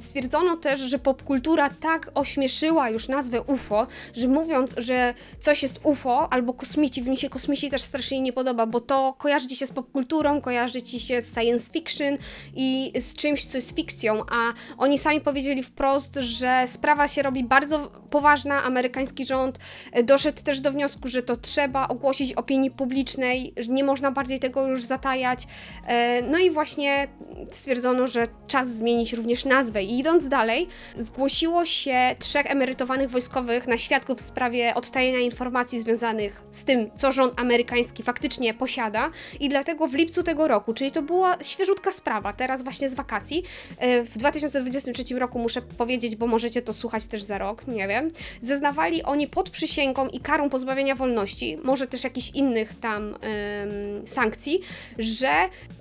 [0.00, 6.32] stwierdzono też, że popkultura tak ośmieszyła już nazwę UFO, że mówiąc, że coś jest UFO
[6.32, 9.66] albo kosmici, w mi się kosmici też strasznie nie podoba, bo to kojarzy ci się
[9.66, 12.18] z popkulturą, kojarzy ci się z science fiction
[12.56, 17.44] i z czymś, co jest fikcją, a oni sami powiedzieli wprost, że sprawa się robi
[17.44, 17.78] bardzo
[18.10, 19.58] poważna, amerykański rząd
[19.92, 24.38] e, doszedł też do wniosku, że to trzeba ogłosić opinii publicznej, że nie można bardziej
[24.38, 25.46] tego już zatajać.
[25.86, 27.08] E, No i właśnie
[27.50, 29.82] stwierdzono, że czas zmienić również nazwę.
[29.82, 36.42] I idąc dalej, zgłosiło się trzech emerytowanych wojskowych na świadków w sprawie odtajenia informacji związanych
[36.50, 39.10] z tym, co rząd amerykański faktycznie posiada.
[39.40, 43.42] I dlatego w lipcu tego roku, czyli to była świeżutka sprawa, teraz właśnie z wakacji,
[43.78, 48.10] e, w 2023 roku muszę powiedzieć, bo możecie to słuchać też za rok, nie wiem,
[48.42, 54.60] zeznawali oni pod przysięgą i karą pozbawienia wolności, może też jakichś innych tam em, sankcji,
[54.98, 55.32] że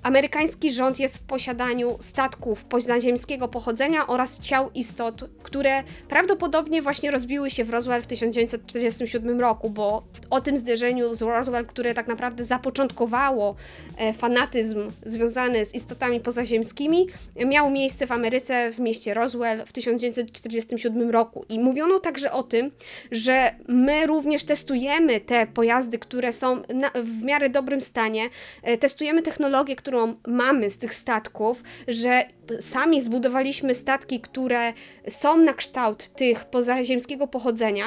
[0.03, 7.49] amerykański rząd jest w posiadaniu statków pozaziemskiego pochodzenia oraz ciał istot, które prawdopodobnie właśnie rozbiły
[7.49, 12.43] się w Roswell w 1947 roku, bo o tym zderzeniu z Roswell, które tak naprawdę
[12.43, 13.55] zapoczątkowało
[13.97, 17.07] e, fanatyzm związany z istotami pozaziemskimi,
[17.45, 21.45] miało miejsce w Ameryce w mieście Roswell w 1947 roku.
[21.49, 22.71] I mówiono także o tym,
[23.11, 28.29] że my również testujemy te pojazdy, które są na, w miarę dobrym stanie,
[28.63, 32.23] e, testujemy technologię, którą mamy z tych statków, że
[32.61, 34.73] sami zbudowaliśmy statki, które
[35.07, 37.85] są na kształt tych pozaziemskiego pochodzenia.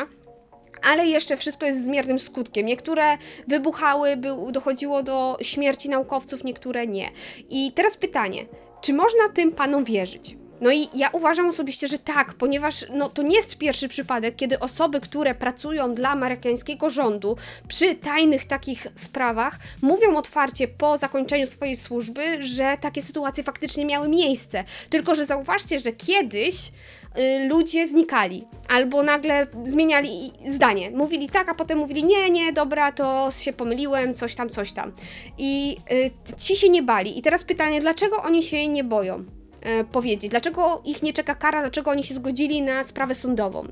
[0.83, 2.67] Ale jeszcze wszystko jest z miernym skutkiem.
[2.67, 7.11] Niektóre wybuchały, był, dochodziło do śmierci naukowców, niektóre nie.
[7.51, 8.47] I teraz pytanie,
[8.81, 10.37] czy można tym panom wierzyć?
[10.61, 14.59] No i ja uważam osobiście, że tak, ponieważ no, to nie jest pierwszy przypadek, kiedy
[14.59, 17.37] osoby, które pracują dla amerykańskiego rządu
[17.69, 24.09] przy tajnych takich sprawach, mówią otwarcie po zakończeniu swojej służby, że takie sytuacje faktycznie miały
[24.09, 24.65] miejsce.
[24.91, 26.55] Tylko, że zauważcie, że kiedyś
[27.19, 30.91] y, ludzie znikali albo nagle zmieniali zdanie.
[30.91, 34.93] Mówili tak, a potem mówili nie, nie, dobra, to się pomyliłem, coś tam, coś tam.
[35.39, 37.19] I y, ci się nie bali.
[37.19, 39.36] I teraz pytanie, dlaczego oni się nie boją?
[39.67, 40.31] E, powiedzieć?
[40.31, 41.61] Dlaczego ich nie czeka kara?
[41.61, 43.65] Dlaczego oni się zgodzili na sprawę sądową?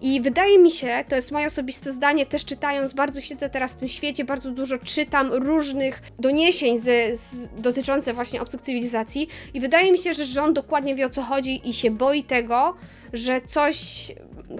[0.00, 3.76] I wydaje mi się, to jest moje osobiste zdanie, też czytając, bardzo siedzę teraz w
[3.76, 9.92] tym świecie, bardzo dużo czytam różnych doniesień z, z, dotyczących właśnie obcych cywilizacji i wydaje
[9.92, 12.74] mi się, że rząd dokładnie wie o co chodzi i się boi tego,
[13.12, 14.12] że coś,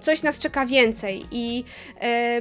[0.03, 1.65] coś nas czeka więcej i
[2.01, 2.41] e,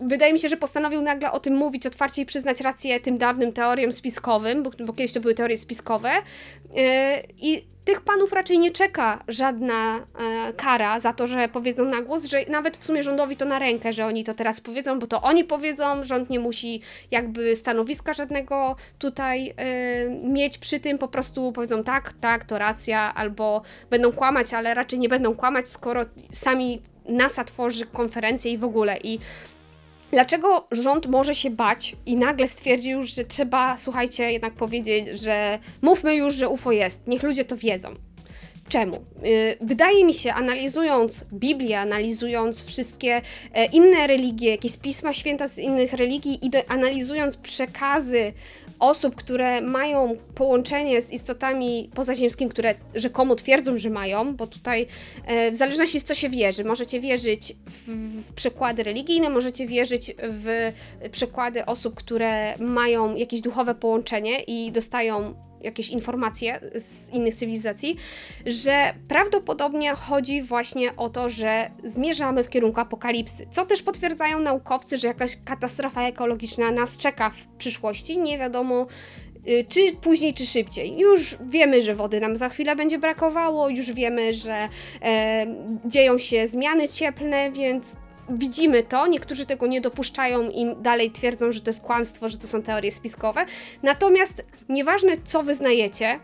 [0.00, 3.52] wydaje mi się, że postanowił nagle o tym mówić otwarcie i przyznać rację tym dawnym
[3.52, 6.10] teoriom spiskowym, bo, bo kiedyś to były teorie spiskowe.
[6.76, 12.02] E, I tych panów raczej nie czeka żadna e, kara za to, że powiedzą na
[12.02, 15.06] głos, że nawet w sumie rządowi to na rękę, że oni to teraz powiedzą, bo
[15.06, 16.80] to oni powiedzą, rząd nie musi
[17.10, 23.14] jakby stanowiska żadnego tutaj e, mieć przy tym, po prostu powiedzą tak, tak, to racja,
[23.14, 28.64] albo będą kłamać, ale raczej nie będą kłamać, skoro sami NASA tworzy konferencję i w
[28.64, 28.96] ogóle.
[29.04, 29.18] I
[30.16, 36.16] Dlaczego rząd może się bać i nagle stwierdził, że trzeba, słuchajcie, jednak powiedzieć, że mówmy
[36.16, 37.94] już, że UFO jest, niech ludzie to wiedzą.
[38.68, 39.04] Czemu?
[39.22, 45.58] Yy, wydaje mi się, analizując Biblię, analizując wszystkie e, inne religie, jakieś pisma święta z
[45.58, 48.32] innych religii i do, analizując przekazy
[48.78, 54.86] osób, które mają połączenie z istotami pozaziemskimi, które rzekomo twierdzą, że mają, bo tutaj
[55.26, 60.72] e, w zależności w co się wierzy, możecie wierzyć w przekłady religijne, możecie wierzyć w
[61.12, 67.96] przekłady osób, które mają jakieś duchowe połączenie i dostają jakieś informacje z innych cywilizacji,
[68.46, 73.46] że prawdopodobnie chodzi właśnie o to, że zmierzamy w kierunku apokalipsy.
[73.50, 78.18] Co też potwierdzają naukowcy, że jakaś katastrofa ekologiczna nas czeka w przyszłości.
[78.18, 78.86] Nie wiadomo,
[79.48, 80.98] y, czy później, czy szybciej.
[80.98, 84.68] Już wiemy, że wody nam za chwilę będzie brakowało, już wiemy, że
[85.02, 85.46] e,
[85.84, 87.96] dzieją się zmiany cieplne, więc
[88.28, 92.46] widzimy to, niektórzy tego nie dopuszczają i dalej twierdzą, że to jest kłamstwo, że to
[92.46, 93.46] są teorie spiskowe.
[93.82, 96.20] Natomiast nieważne co wyznajecie,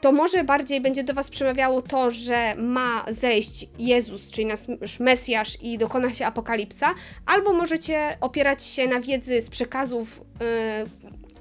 [0.00, 5.62] to może bardziej będzie do Was przemawiało to, że ma zejść Jezus, czyli nasz Mesjasz
[5.62, 6.94] i dokona się apokalipsa,
[7.26, 10.46] albo możecie opierać się na wiedzy z przekazów yy,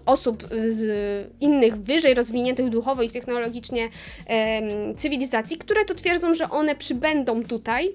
[0.05, 6.75] osób z innych, wyżej rozwiniętych duchowo i technologicznie yy, cywilizacji, które to twierdzą, że one
[6.75, 7.93] przybędą tutaj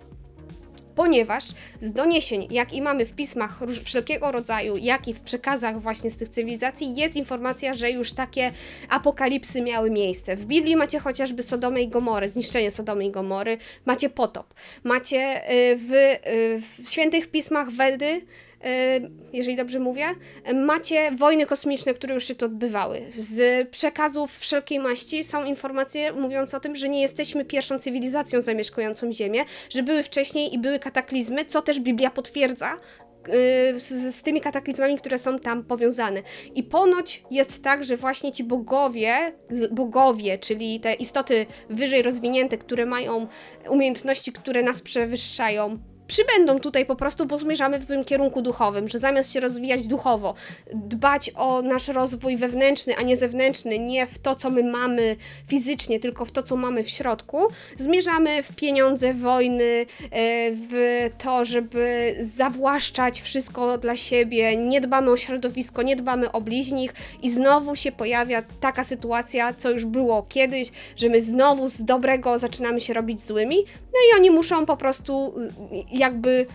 [0.99, 1.45] ponieważ
[1.83, 6.17] z doniesień, jak i mamy w pismach wszelkiego rodzaju, jak i w przekazach właśnie z
[6.17, 8.53] tych cywilizacji, jest informacja, że już takie
[8.89, 10.37] apokalipsy miały miejsce.
[10.37, 15.77] W Biblii macie chociażby Sodomę i Gomory, zniszczenie Sodomy i Gomory, macie potop, macie y,
[15.77, 18.21] w, y, w świętych pismach Wedy
[19.33, 20.05] jeżeli dobrze mówię,
[20.55, 23.07] macie wojny kosmiczne, które już się tu odbywały.
[23.09, 29.13] Z przekazów wszelkiej maści są informacje mówiące o tym, że nie jesteśmy pierwszą cywilizacją zamieszkującą
[29.13, 32.77] Ziemię, że były wcześniej i były kataklizmy, co też Biblia potwierdza,
[33.29, 36.23] y, z, z, tymi kataklizmami, które są tam powiązane.
[36.55, 39.33] I ponoć jest tak, że właśnie ci bogowie,
[39.71, 43.27] bogowie, czyli te istoty wyżej rozwinięte, które mają
[43.69, 45.79] umiejętności, które nas przewyższają,
[46.09, 50.35] przybędą tutaj po prostu, bo zmierzamy w złym kierunku duchowym, że zamiast się rozwijać duchowo,
[50.75, 56.01] dbać o nasz rozwój wewnętrzny, a nie zewnętrzny, nie w to, co my mamy fizycznie,
[56.01, 57.47] tylko w to, co mamy w środku,
[57.77, 59.87] zmierzamy w pieniądze, wojny, e,
[60.53, 60.75] w
[61.19, 67.31] to, żeby zawłaszczać wszystko dla siebie, nie dbamy o środowisko, nie dbamy o bliźnich i
[67.31, 72.81] znowu się pojawia taka sytuacja, co już było kiedyś, że my znowu z dobrego zaczynamy
[72.81, 73.57] się robić złymi,
[73.93, 75.35] no i oni muszą po prostu
[75.99, 76.47] jakby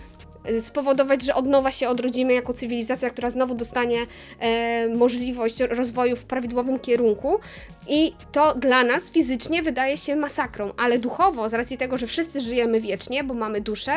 [0.46, 4.00] e, spowodować, że od nowa się odrodzimy jako cywilizacja, która znowu dostanie
[4.40, 7.40] e, możliwość rozwoju w prawidłowym kierunku.
[7.88, 12.42] I to dla nas fizycznie wydaje się masakrą, ale duchowo, z racji tego, że wszyscy
[12.42, 13.94] żyjemy wiecznie, bo mamy duszę,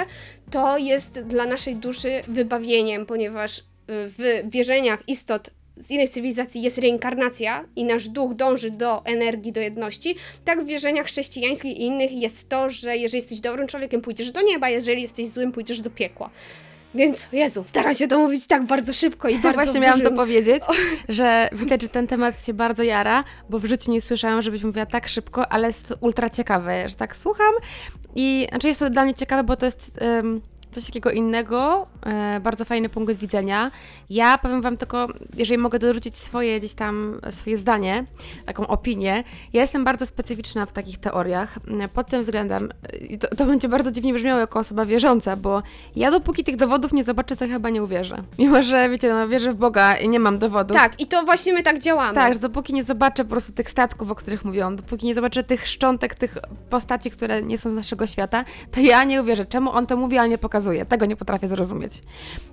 [0.51, 6.79] to jest dla naszej duszy wybawieniem, ponieważ e, w wierzeniach istot z innej cywilizacji jest
[6.79, 10.15] reinkarnacja i nasz duch dąży do energii, do jedności,
[10.45, 14.43] tak w wierzeniach chrześcijańskich i innych jest to, że jeżeli jesteś dobrym człowiekiem, pójdziesz do
[14.43, 16.31] nieba, jeżeli jesteś złym, pójdziesz do piekła.
[16.95, 20.63] Więc, Jezu, staram się to mówić tak bardzo szybko i bardzo Właśnie miałam to powiedzieć,
[21.09, 24.87] że widać, że ten temat Cię bardzo jara, bo w życiu nie słyszałam, żebyś mówiła
[24.87, 27.55] tak szybko, ale jest ultra ciekawe, że tak słucham
[28.15, 29.91] i, znaczy jest to dla mnie ciekawe, bo to jest...
[30.01, 30.41] Um,
[30.73, 33.71] coś takiego innego, e, bardzo fajny punkt widzenia.
[34.11, 35.07] Ja powiem Wam tylko,
[35.37, 38.05] jeżeli mogę dorzucić swoje gdzieś tam, swoje zdanie,
[38.47, 42.73] taką opinię, ja jestem bardzo specyficzna w takich teoriach, e, pod tym względem,
[43.13, 45.63] e, to, to będzie bardzo dziwnie brzmiało jako osoba wierząca, bo
[45.97, 48.23] ja dopóki tych dowodów nie zobaczę, to chyba nie uwierzę.
[48.39, 50.77] Mimo, że wiecie, no wierzę w Boga i nie mam dowodów.
[50.77, 52.15] Tak, i to właśnie my tak działamy.
[52.15, 55.45] Tak, że dopóki nie zobaczę po prostu tych statków, o których mówiłam, dopóki nie zobaczę
[55.45, 56.39] tych szczątek, tych
[56.71, 59.47] postaci, które nie są z naszego świata, to ja nie uwierzę.
[59.47, 60.87] Czemu on to mówi, ale nie pokazuje pokazuje.
[60.87, 61.93] Tego nie potrafię zrozumieć.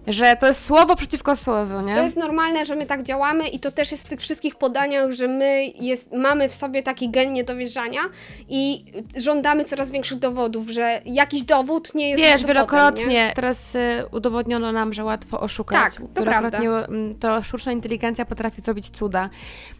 [0.07, 1.95] Że to jest słowo przeciwko słowu, nie?
[1.95, 5.11] To jest normalne, że my tak działamy i to też jest w tych wszystkich podaniach,
[5.11, 8.01] że my jest, mamy w sobie taki gen niedowierzania
[8.49, 8.83] i
[9.17, 13.31] żądamy coraz większych dowodów, że jakiś dowód nie jest Wiesz, wielokrotnie Nie?
[13.35, 15.95] teraz y, udowodniono nam, że łatwo oszukać.
[15.95, 19.29] Tak, to wielokrotnie mm, to sztuczna inteligencja potrafi zrobić cuda.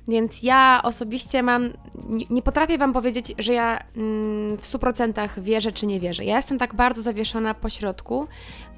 [0.08, 1.70] Więc ja osobiście mam,
[2.10, 6.26] nie, nie potrafię Wam powiedzieć, że ja mm, w 100% wierzę czy nie wierzę.
[6.26, 8.13] Ja jestem tak bardzo zawieszona po środku,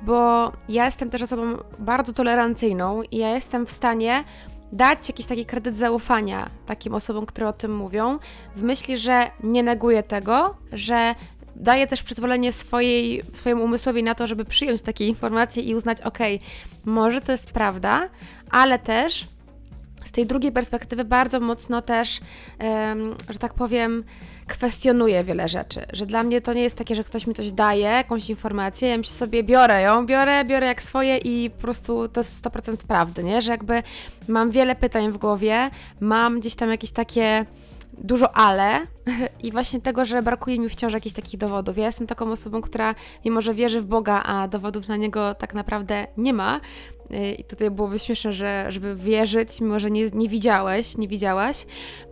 [0.01, 4.23] bo ja jestem też osobą bardzo tolerancyjną i ja jestem w stanie
[4.71, 8.19] dać jakiś taki kredyt zaufania takim osobom, które o tym mówią,
[8.55, 11.15] w myśli, że nie neguję tego, że
[11.55, 16.19] daję też przyzwolenie swojej, swojemu umysłowi na to, żeby przyjąć takie informacje i uznać, ok,
[16.85, 18.09] może to jest prawda,
[18.51, 19.25] ale też
[20.15, 22.19] tej drugiej perspektywy bardzo mocno też,
[23.29, 24.03] że tak powiem,
[24.47, 25.81] kwestionuję wiele rzeczy.
[25.93, 28.97] Że dla mnie to nie jest takie, że ktoś mi coś daje, jakąś informację, ja
[28.97, 33.23] myślę sobie, biorę ją, biorę, biorę jak swoje i po prostu to jest 100% prawdy,
[33.23, 33.41] nie?
[33.41, 33.83] Że jakby
[34.27, 37.45] mam wiele pytań w głowie, mam gdzieś tam jakieś takie
[38.03, 38.87] dużo ale
[39.43, 41.77] i właśnie tego, że brakuje mi wciąż jakichś takich dowodów.
[41.77, 45.53] Ja jestem taką osobą, która mimo, że wierzy w Boga, a dowodów na niego tak
[45.53, 46.61] naprawdę nie ma,
[47.11, 51.65] y, i tutaj byłoby śmieszne, że, żeby wierzyć, mimo że nie, nie widziałeś, nie widziałaś,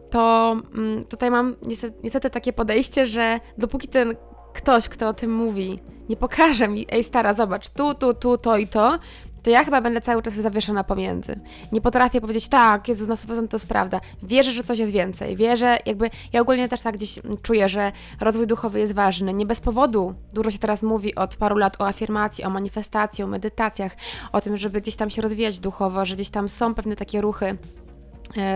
[0.10, 4.16] to mm, tutaj mam niestety, niestety takie podejście, że dopóki ten
[4.54, 5.80] ktoś, kto o tym mówi,
[6.10, 9.00] nie pokaże mi, ej stara, zobacz, tu, tu, tu, to i to,
[9.44, 11.40] to ja chyba będę cały czas zawieszona pomiędzy.
[11.72, 14.02] Nie potrafię powiedzieć, tak, Jezus, na 100% to jest prawda.
[14.24, 15.36] Wierzę, że coś jest więcej.
[15.36, 19.34] Wierzę, jakby, ja ogólnie też tak gdzieś czuję, że rozwój duchowy jest ważny.
[19.34, 23.28] Nie bez powodu dużo się teraz mówi od paru lat o afirmacji, o manifestacji, o
[23.28, 23.96] medytacjach,
[24.32, 27.58] o tym, żeby gdzieś tam się rozwijać duchowo, że gdzieś tam są pewne takie ruchy,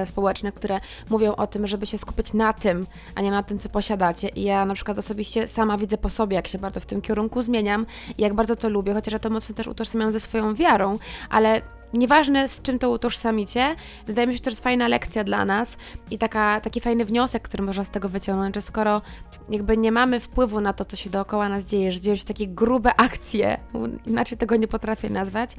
[0.05, 3.69] społeczne, które mówią o tym, żeby się skupić na tym, a nie na tym, co
[3.69, 4.27] posiadacie.
[4.27, 7.41] I ja na przykład osobiście sama widzę po sobie, jak się bardzo w tym kierunku
[7.41, 7.85] zmieniam
[8.17, 10.99] jak bardzo to lubię, chociaż ja to mocno też utożsamiam ze swoją wiarą,
[11.29, 11.61] ale
[11.93, 13.75] nieważne z czym to utożsamicie,
[14.07, 15.77] wydaje mi się, że to jest fajna lekcja dla nas
[16.11, 19.01] i taka, taki fajny wniosek, który można z tego wyciągnąć, że skoro
[19.49, 22.47] jakby nie mamy wpływu na to, co się dookoła nas dzieje, że dzieją się takie
[22.47, 23.57] grube akcje,
[24.05, 25.55] inaczej tego nie potrafię nazwać,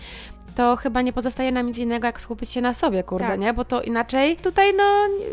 [0.57, 3.41] to chyba nie pozostaje nam nic innego, jak skupić się na sobie, kurde, Tak.
[3.41, 3.53] nie?
[3.53, 4.85] Bo to inaczej tutaj, no,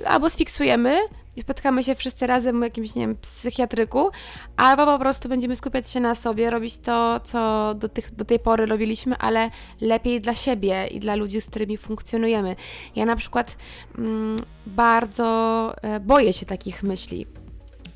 [0.08, 0.98] albo sfiksujemy
[1.36, 4.10] i spotkamy się wszyscy razem w jakimś, nie wiem, psychiatryku,
[4.58, 8.40] albo po prostu będziemy skupiać się na sobie, robić to, co do, tych, do tej
[8.40, 9.50] pory robiliśmy, ale
[9.82, 12.56] lepiej dla siebie i dla ludzi, z którymi funkcjonujemy.
[12.96, 13.58] Ja na przykład
[13.98, 17.26] mm, bardzo e, boję się takich myśli.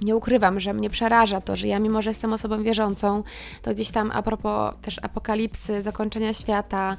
[0.02, 3.24] Nie ukrywam, że mnie przeraża to, że ja, mimo że jestem osobą wierzącą,
[3.62, 6.98] to gdzieś tam a propos też apokalipsy, zakończenia świata,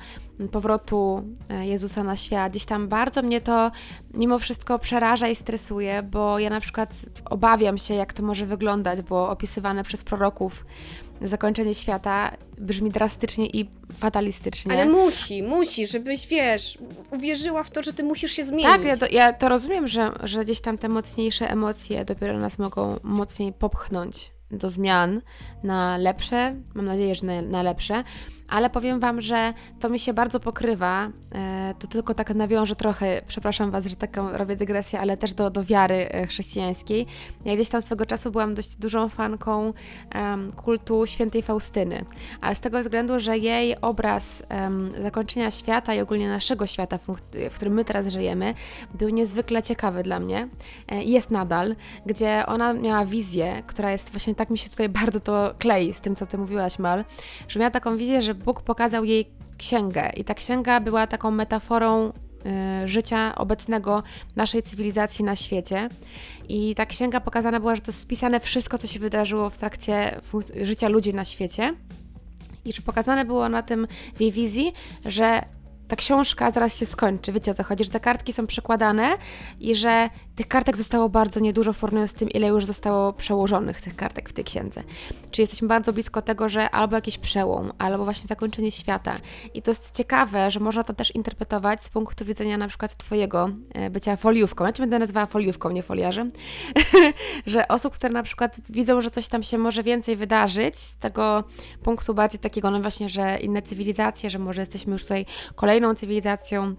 [0.48, 3.70] powrotu e, Jezusa na świat, gdzieś tam bardzo mnie to
[4.14, 6.90] mimo wszystko przeraża i stresuje, bo ja na przykład
[7.24, 10.64] obawiam się, jak to może wyglądać, bo opisywane przez proroków
[11.22, 14.72] zakończenie świata brzmi drastycznie i fatalistycznie.
[14.72, 16.78] Ale musi, musi, żebyś, wiesz,
[17.10, 18.72] uwierzyła w to, że ty musisz się zmienić.
[18.72, 22.58] Tak, ja to, ja to rozumiem, że, że gdzieś tam te mocniejsze emocje dopiero nas
[22.58, 25.20] mogą mocniej popchnąć do zmian
[25.62, 28.04] na lepsze, mam nadzieję, że na, na lepsze,
[28.50, 33.22] ale powiem Wam, że to mi się bardzo pokrywa, e, to tylko tak nawiążę trochę,
[33.28, 37.06] przepraszam Was, że taką robię dygresję, ale też do, do wiary e, chrześcijańskiej.
[37.44, 39.72] Ja gdzieś tam swego czasu byłam dość dużą fanką
[40.10, 42.04] em, kultu świętej Faustyny,
[42.40, 46.98] ale z tego względu, że jej obraz em, zakończenia świata i ogólnie naszego świata,
[47.50, 48.54] w, którym my teraz żyjemy,
[48.94, 50.48] był niezwykle ciekawy dla mnie.
[50.88, 51.76] E, jest nadal,
[52.06, 56.00] gdzie ona miała wizję, która jest właśnie tak mi się tutaj bardzo to klei z
[56.00, 57.04] tym, co Ty mówiłaś, Mal,
[57.48, 59.26] że miała taką wizję, że Bóg pokazał jej
[59.58, 62.08] księgę i ta księga była taką metaforą
[62.84, 64.02] y, życia obecnego
[64.36, 65.88] naszej cywilizacji na świecie.
[66.48, 70.20] I ta księga pokazana była, że to spisane wszystko, co się wydarzyło w trakcie
[70.62, 71.74] życia ludzi na świecie.
[72.64, 74.72] I że pokazane było na tym w jej wizji,
[75.04, 75.42] że
[75.90, 77.32] ta książka zaraz się skończy.
[77.32, 79.14] Wiecie o co chodzi, że te kartki są przekładane
[79.60, 83.80] i że tych kartek zostało bardzo niedużo w porównaniu z tym, ile już zostało przełożonych
[83.80, 84.82] tych kartek w tej księdze.
[85.30, 89.16] Czyli jesteśmy bardzo blisko tego, że albo jakiś przełom, albo właśnie zakończenie świata.
[89.54, 93.50] I to jest ciekawe, że można to też interpretować z punktu widzenia na przykład Twojego
[93.74, 94.64] e, bycia foliówką.
[94.66, 96.32] Ja Cię będę nazywała foliówką, nie foliarzem.
[97.46, 101.44] że osób, które na przykład widzą, że coś tam się może więcej wydarzyć z tego
[101.82, 105.26] punktu bardziej takiego, no właśnie, że inne cywilizacje, że może jesteśmy już tutaj
[105.80, 106.74] kolejną cywilizacją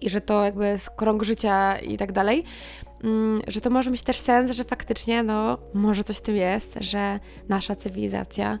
[0.00, 2.44] i że to jakby jest krąg życia i tak dalej,
[3.04, 6.78] mm, że to może mieć też sens, że faktycznie, no, może coś w tym jest,
[6.80, 8.58] że nasza cywilizacja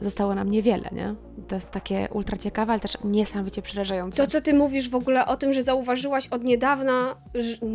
[0.00, 1.14] zostało nam niewiele, nie?
[1.48, 4.22] To jest takie ultra ciekawe, ale też niesamowicie przerażające.
[4.22, 7.16] To, co ty mówisz w ogóle o tym, że zauważyłaś od niedawna,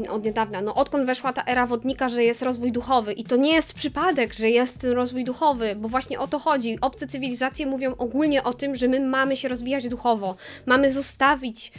[0.09, 3.13] od niedawna, no odkąd weszła ta era wodnika, że jest rozwój duchowy.
[3.13, 6.77] I to nie jest przypadek, że jest ten rozwój duchowy, bo właśnie o to chodzi.
[6.81, 10.35] Obce cywilizacje mówią ogólnie o tym, że my mamy się rozwijać duchowo.
[10.65, 11.71] Mamy zostawić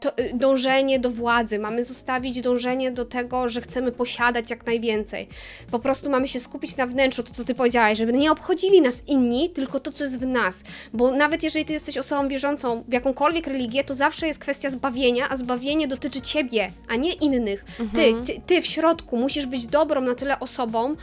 [0.00, 5.28] to, y, dążenie do władzy, mamy zostawić dążenie do tego, że chcemy posiadać jak najwięcej.
[5.70, 9.02] Po prostu mamy się skupić na wnętrzu, to co ty powiedziałaś, żeby nie obchodzili nas
[9.06, 10.62] inni, tylko to, co jest w nas.
[10.92, 15.28] Bo nawet jeżeli ty jesteś osobą wierzącą w jakąkolwiek religię, to zawsze jest kwestia zbawienia,
[15.30, 17.64] a zbawienie dotyczy ciebie, a nie innych.
[17.94, 20.94] Ty, ty, ty w środku musisz być dobrą na tyle osobą,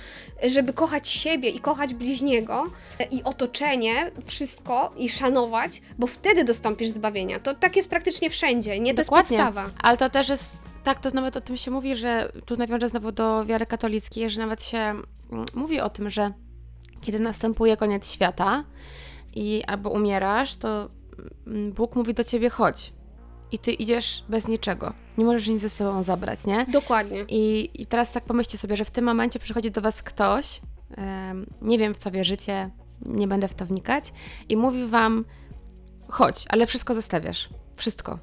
[0.48, 2.64] żeby kochać siebie i kochać bliźniego
[3.00, 7.40] e, i otoczenie, wszystko i szanować, bo wtedy dostąpisz zbawienia.
[7.40, 8.94] To tak jest praktycznie wszędzie, nie?
[8.94, 9.38] To Dokładnie.
[9.38, 9.70] jest podstawa.
[9.84, 10.52] Ale to też jest,
[10.84, 14.42] tak, to nawet o tym się mówi, że tu nawiążę znowu do wiary katolickiej, że
[14.42, 15.06] nawet się mm,
[15.54, 16.34] mówi o tym, że
[17.02, 18.64] kiedy następuje koniec świata
[19.36, 20.88] i albo umierasz, to
[21.48, 22.92] mm, Bóg mówi do ciebie chodź.
[23.52, 24.94] I ty idziesz bez niczego.
[25.18, 26.66] Nie możesz nic ze sobą zabrać, nie?
[26.66, 27.26] Dokładnie.
[27.30, 30.62] I, I teraz tak pomyślcie sobie, że w tym momencie przychodzi do was ktoś,
[30.98, 32.70] em, nie wiem w co wierzycie,
[33.06, 34.14] nie będę w to wnikać,
[34.50, 35.26] i mówi wam,
[36.10, 37.50] chodź, ale wszystko zostawiasz.
[37.76, 38.20] Wszystko.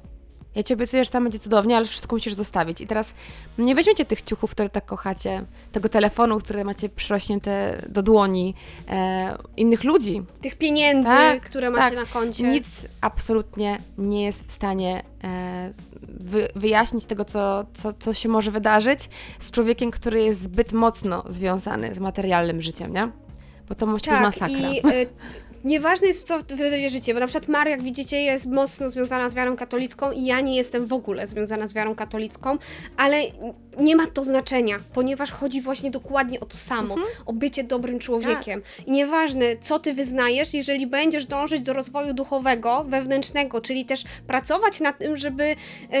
[0.55, 2.81] Ja ci obiecuję, że tam będzie cudownie, ale wszystko musisz zostawić.
[2.81, 3.13] I teraz
[3.57, 8.55] nie weźmiecie tych ciuchów, które tak kochacie, tego telefonu, który macie przyrośnięte do dłoni,
[8.89, 10.23] e, innych ludzi.
[10.41, 12.05] Tych pieniędzy, Tak, które macie tak.
[12.07, 12.43] na koncie.
[12.47, 15.73] Nic absolutnie nie jest w stanie e,
[16.09, 21.23] wy, wyjaśnić tego, co, co, co się może wydarzyć z człowiekiem, który jest zbyt mocno
[21.27, 23.11] związany z materialnym życiem, nie?
[23.69, 24.47] Bo to musi być Tak, masakra.
[24.47, 25.07] i y,
[25.63, 29.29] nieważne jest w co wy wierzycie, bo na przykład Maria, jak widzicie, jest mocno związana
[29.29, 32.57] z wiarą katolicką i ja nie jestem w ogóle związana z wiarą katolicką,
[32.97, 33.21] ale
[33.79, 37.11] nie ma to znaczenia, ponieważ chodzi właśnie dokładnie o to samo, Mhm.
[37.25, 38.61] o bycie dobrym człowiekiem.
[38.61, 38.87] Tak.
[38.87, 44.79] I nieważne, co ty wyznajesz, jeżeli będziesz dążyć do rozwoju duchowego, wewnętrznego, czyli też pracować
[44.79, 45.43] nad tym, żeby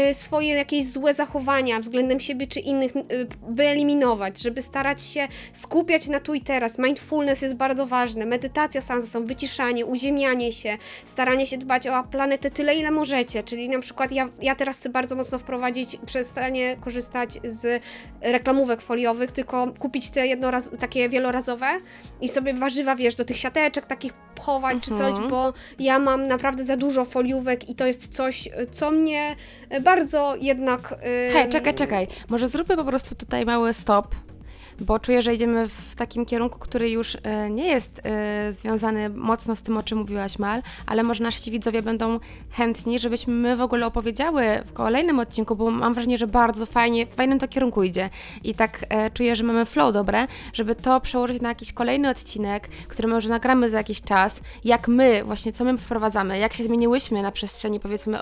[0.09, 3.01] y, swoje jakieś złe zachowania względem siebie czy innych y,
[3.49, 6.79] wyeliminować, żeby starać się skupiać na tu i teraz.
[6.79, 9.07] Mindfulness jest bardzo ważne, medytacja sam ze
[9.53, 14.29] wyciszanie, uziemianie się, staranie się dbać o planetę tyle, ile możecie, czyli na przykład ja,
[14.41, 17.83] ja teraz chcę bardzo mocno wprowadzić przestanie korzystać z
[18.21, 21.65] reklamówek foliowych, tylko kupić te jednoraz, takie wielorazowe
[22.21, 25.29] i sobie warzywa, wiesz, do tych siateczek takich chować czy coś, Mhm.
[25.29, 29.35] bo ja mam naprawdę za dużo foliówek i to jest coś, co mnie
[29.81, 30.95] bardzo jednak...
[31.33, 32.07] Hej, ym, czekaj, czekaj.
[32.29, 34.15] Może zróbmy po prostu tutaj mały stop,
[34.83, 39.55] bo czuję, że idziemy w takim kierunku, który już e, nie jest e, związany mocno
[39.55, 42.19] z tym, o czym mówiłaś, Mal, ale może nasi widzowie będą
[42.51, 47.05] chętni, żebyśmy my w ogóle opowiedziały w kolejnym odcinku, bo mam wrażenie, że bardzo fajnie,
[47.05, 48.09] w fajnym to kierunku idzie.
[48.43, 52.67] I tak e, czuję, że mamy flow dobre, żeby to przełożyć na jakiś kolejny odcinek,
[52.87, 57.21] który może nagramy za jakiś czas, jak my, właśnie co my wprowadzamy, jak się zmieniłyśmy
[57.21, 58.19] na przestrzeni powiedzmy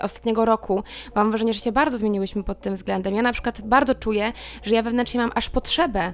[0.00, 0.82] ostatniego roku,
[1.14, 3.14] mam wrażenie, że się bardzo zmieniłyśmy pod tym względem.
[3.14, 4.32] Ja na przykład bardzo czuję,
[4.62, 6.12] że ja wewnętrznie mam aż potrzebę الغابة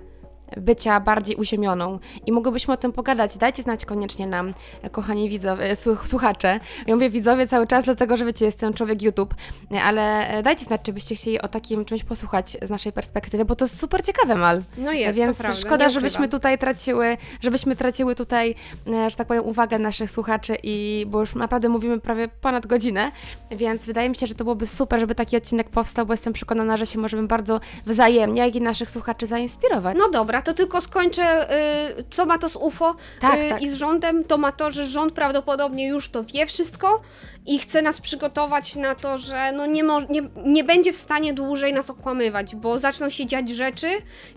[0.56, 3.38] bycia bardziej uziemioną i mogłybyśmy o tym pogadać.
[3.38, 6.60] Dajcie znać koniecznie nam, e, kochani widzowie, słuch- słuchacze.
[6.86, 9.34] Ja mówię widzowie cały czas, dlatego że wiecie, jestem człowiek YouTube,
[9.74, 13.44] e, ale e, dajcie znać, czy byście chcieli o takim czymś posłuchać z naszej perspektywy,
[13.44, 14.62] bo to jest super ciekawe, Mal.
[14.78, 18.54] No jest, Więc to prawda, szkoda, żebyśmy tutaj traciły, żebyśmy traciły tutaj,
[18.86, 23.12] e, że tak powiem, uwagę naszych słuchaczy i bo już naprawdę mówimy prawie ponad godzinę,
[23.50, 26.76] więc wydaje mi się, że to byłoby super, żeby taki odcinek powstał, bo jestem przekonana,
[26.76, 29.96] że się możemy bardzo wzajemnie, jak i naszych słuchaczy zainspirować.
[29.98, 31.52] No dobra, to tylko skończę,
[31.98, 33.62] y, co ma to z UFO Tak, y, tak.
[33.62, 34.24] i z rządem.
[34.24, 37.00] To ma to, że rząd prawdopodobnie już to wie wszystko
[37.48, 41.72] i chce nas przygotować na to, że no nie, nie, nie będzie w stanie dłużej
[41.72, 43.88] nas okłamywać, bo zaczną się dziać rzeczy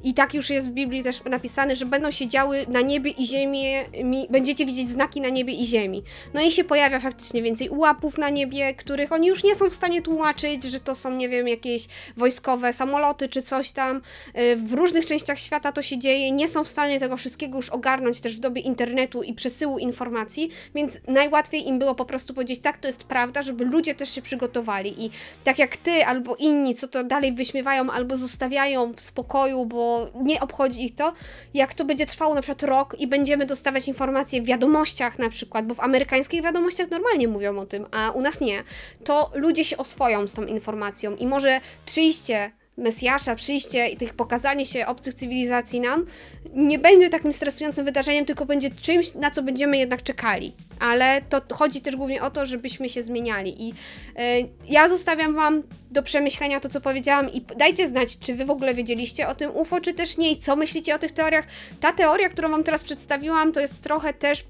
[0.04, 3.28] i tak już jest w Biblii też napisane, że będą się działy na niebie i
[3.28, 6.04] ziemię, mi, będziecie widzieć znaki na niebie i ziemi.
[6.34, 9.74] No i się pojawia faktycznie więcej ułapów na niebie, których oni już nie są w
[9.74, 11.88] stanie tłumaczyć, że to są, nie wiem, jakieś
[12.18, 14.02] wojskowe samoloty czy coś tam.
[14.38, 17.70] Y, W różnych częściach świata to się dzieje, nie są w stanie tego wszystkiego już
[17.70, 22.60] ogarnąć też w dobie internetu i przesyłu informacji, więc najłatwiej im było po prostu powiedzieć,
[22.60, 25.12] tak, to jest prawda, żeby ludzie też się przygotowali i
[25.44, 30.40] tak jak ty albo inni, co to dalej wyśmiewają albo zostawiają w spokoju, bo nie
[30.40, 31.14] obchodzi ich to,
[31.54, 35.66] jak to będzie trwało na przykład rok i będziemy dostawać informacje w wiadomościach na przykład,
[35.66, 38.64] bo w amerykańskich wiadomościach normalnie mówią o tym, a u nas nie,
[39.04, 44.66] to ludzie się oswoją z tą informacją i może przyjście Mesjasza, przyjście i tych pokazanie
[44.66, 46.06] się obcych cywilizacji nam
[46.54, 50.54] nie będzie takim stresującym wydarzeniem, tylko będzie czymś, na co będziemy jednak czekali.
[50.80, 53.68] Ale to chodzi też głównie o to, żebyśmy się zmieniali.
[53.68, 53.74] I
[54.16, 54.24] e,
[54.70, 58.74] ja zostawiam Wam do przemyślenia to, co powiedziałam i dajcie znać, czy Wy w ogóle
[58.74, 61.46] wiedzieliście o tym UFO, czy też nie i co myślicie o tych teoriach.
[61.82, 64.44] Ta teoria, którą Wam teraz przedstawiłam, to jest trochę też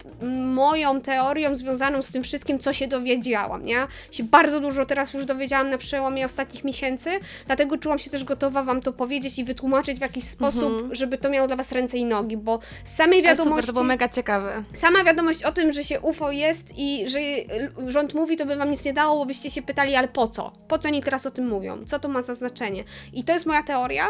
[0.45, 3.87] moją teorią związaną z tym wszystkim, co się dowiedziałam, nie?
[4.11, 7.09] Się bardzo dużo teraz już dowiedziałam na przełomie ostatnich miesięcy,
[7.45, 11.29] dlatego czułam się też gotowa Wam to powiedzieć i wytłumaczyć w jakiś sposób, żeby to
[11.29, 13.67] miało dla Was ręce i nogi, bo z samej Ale super, wiadomości...
[13.67, 14.63] to było mega ciekawe.
[14.75, 17.19] Sama wiadomość o tym, że się UFO jest i że
[17.87, 20.51] rząd mówi, to by wam nic nie dało, bo byście się pytali, ale po co?
[20.67, 21.85] Po co oni teraz o tym mówią?
[21.85, 22.83] Co to ma za znaczenie?
[23.13, 24.05] I to jest moja teoria.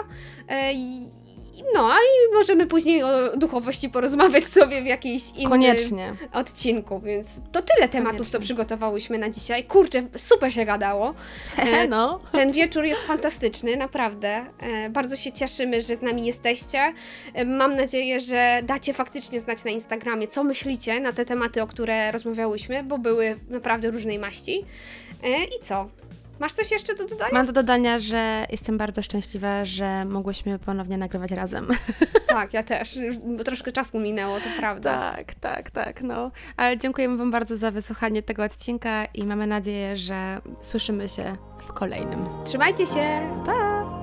[1.75, 6.15] No, a i możemy później o duchowości porozmawiać sobie w jakiejś innym Koniecznie.
[6.33, 8.39] odcinku, więc to tyle tematów, co Koniecznie.
[8.39, 9.63] przygotowałyśmy na dzisiaj.
[9.63, 11.13] Kurczę, super się gadało.
[11.57, 12.19] E, no.
[12.31, 14.45] ten wieczór jest fantastyczny, naprawdę.
[14.59, 16.79] E, bardzo się cieszymy, że z nami jesteście.
[17.33, 21.67] E, mam nadzieję, że dacie faktycznie znać na Instagramie, co myślicie na te tematy, o
[21.67, 24.63] które rozmawiałyśmy, bo były naprawdę różnej maści.
[25.23, 25.85] E, I co?
[26.41, 27.31] Masz coś jeszcze do dodania?
[27.33, 31.67] Mam do dodania, że jestem bardzo szczęśliwa, że mogłyśmy ponownie nagrywać razem.
[32.27, 32.99] Tak, ja też.
[33.37, 35.11] Bo troszkę czasu minęło, to prawda.
[35.15, 36.31] tak, tak, tak, no.
[36.57, 41.37] Ale dziękujemy Wam bardzo za wysłuchanie tego odcinka i mamy nadzieję, że słyszymy się
[41.67, 42.25] w kolejnym.
[42.45, 43.29] Trzymajcie się!
[43.45, 44.00] Pa!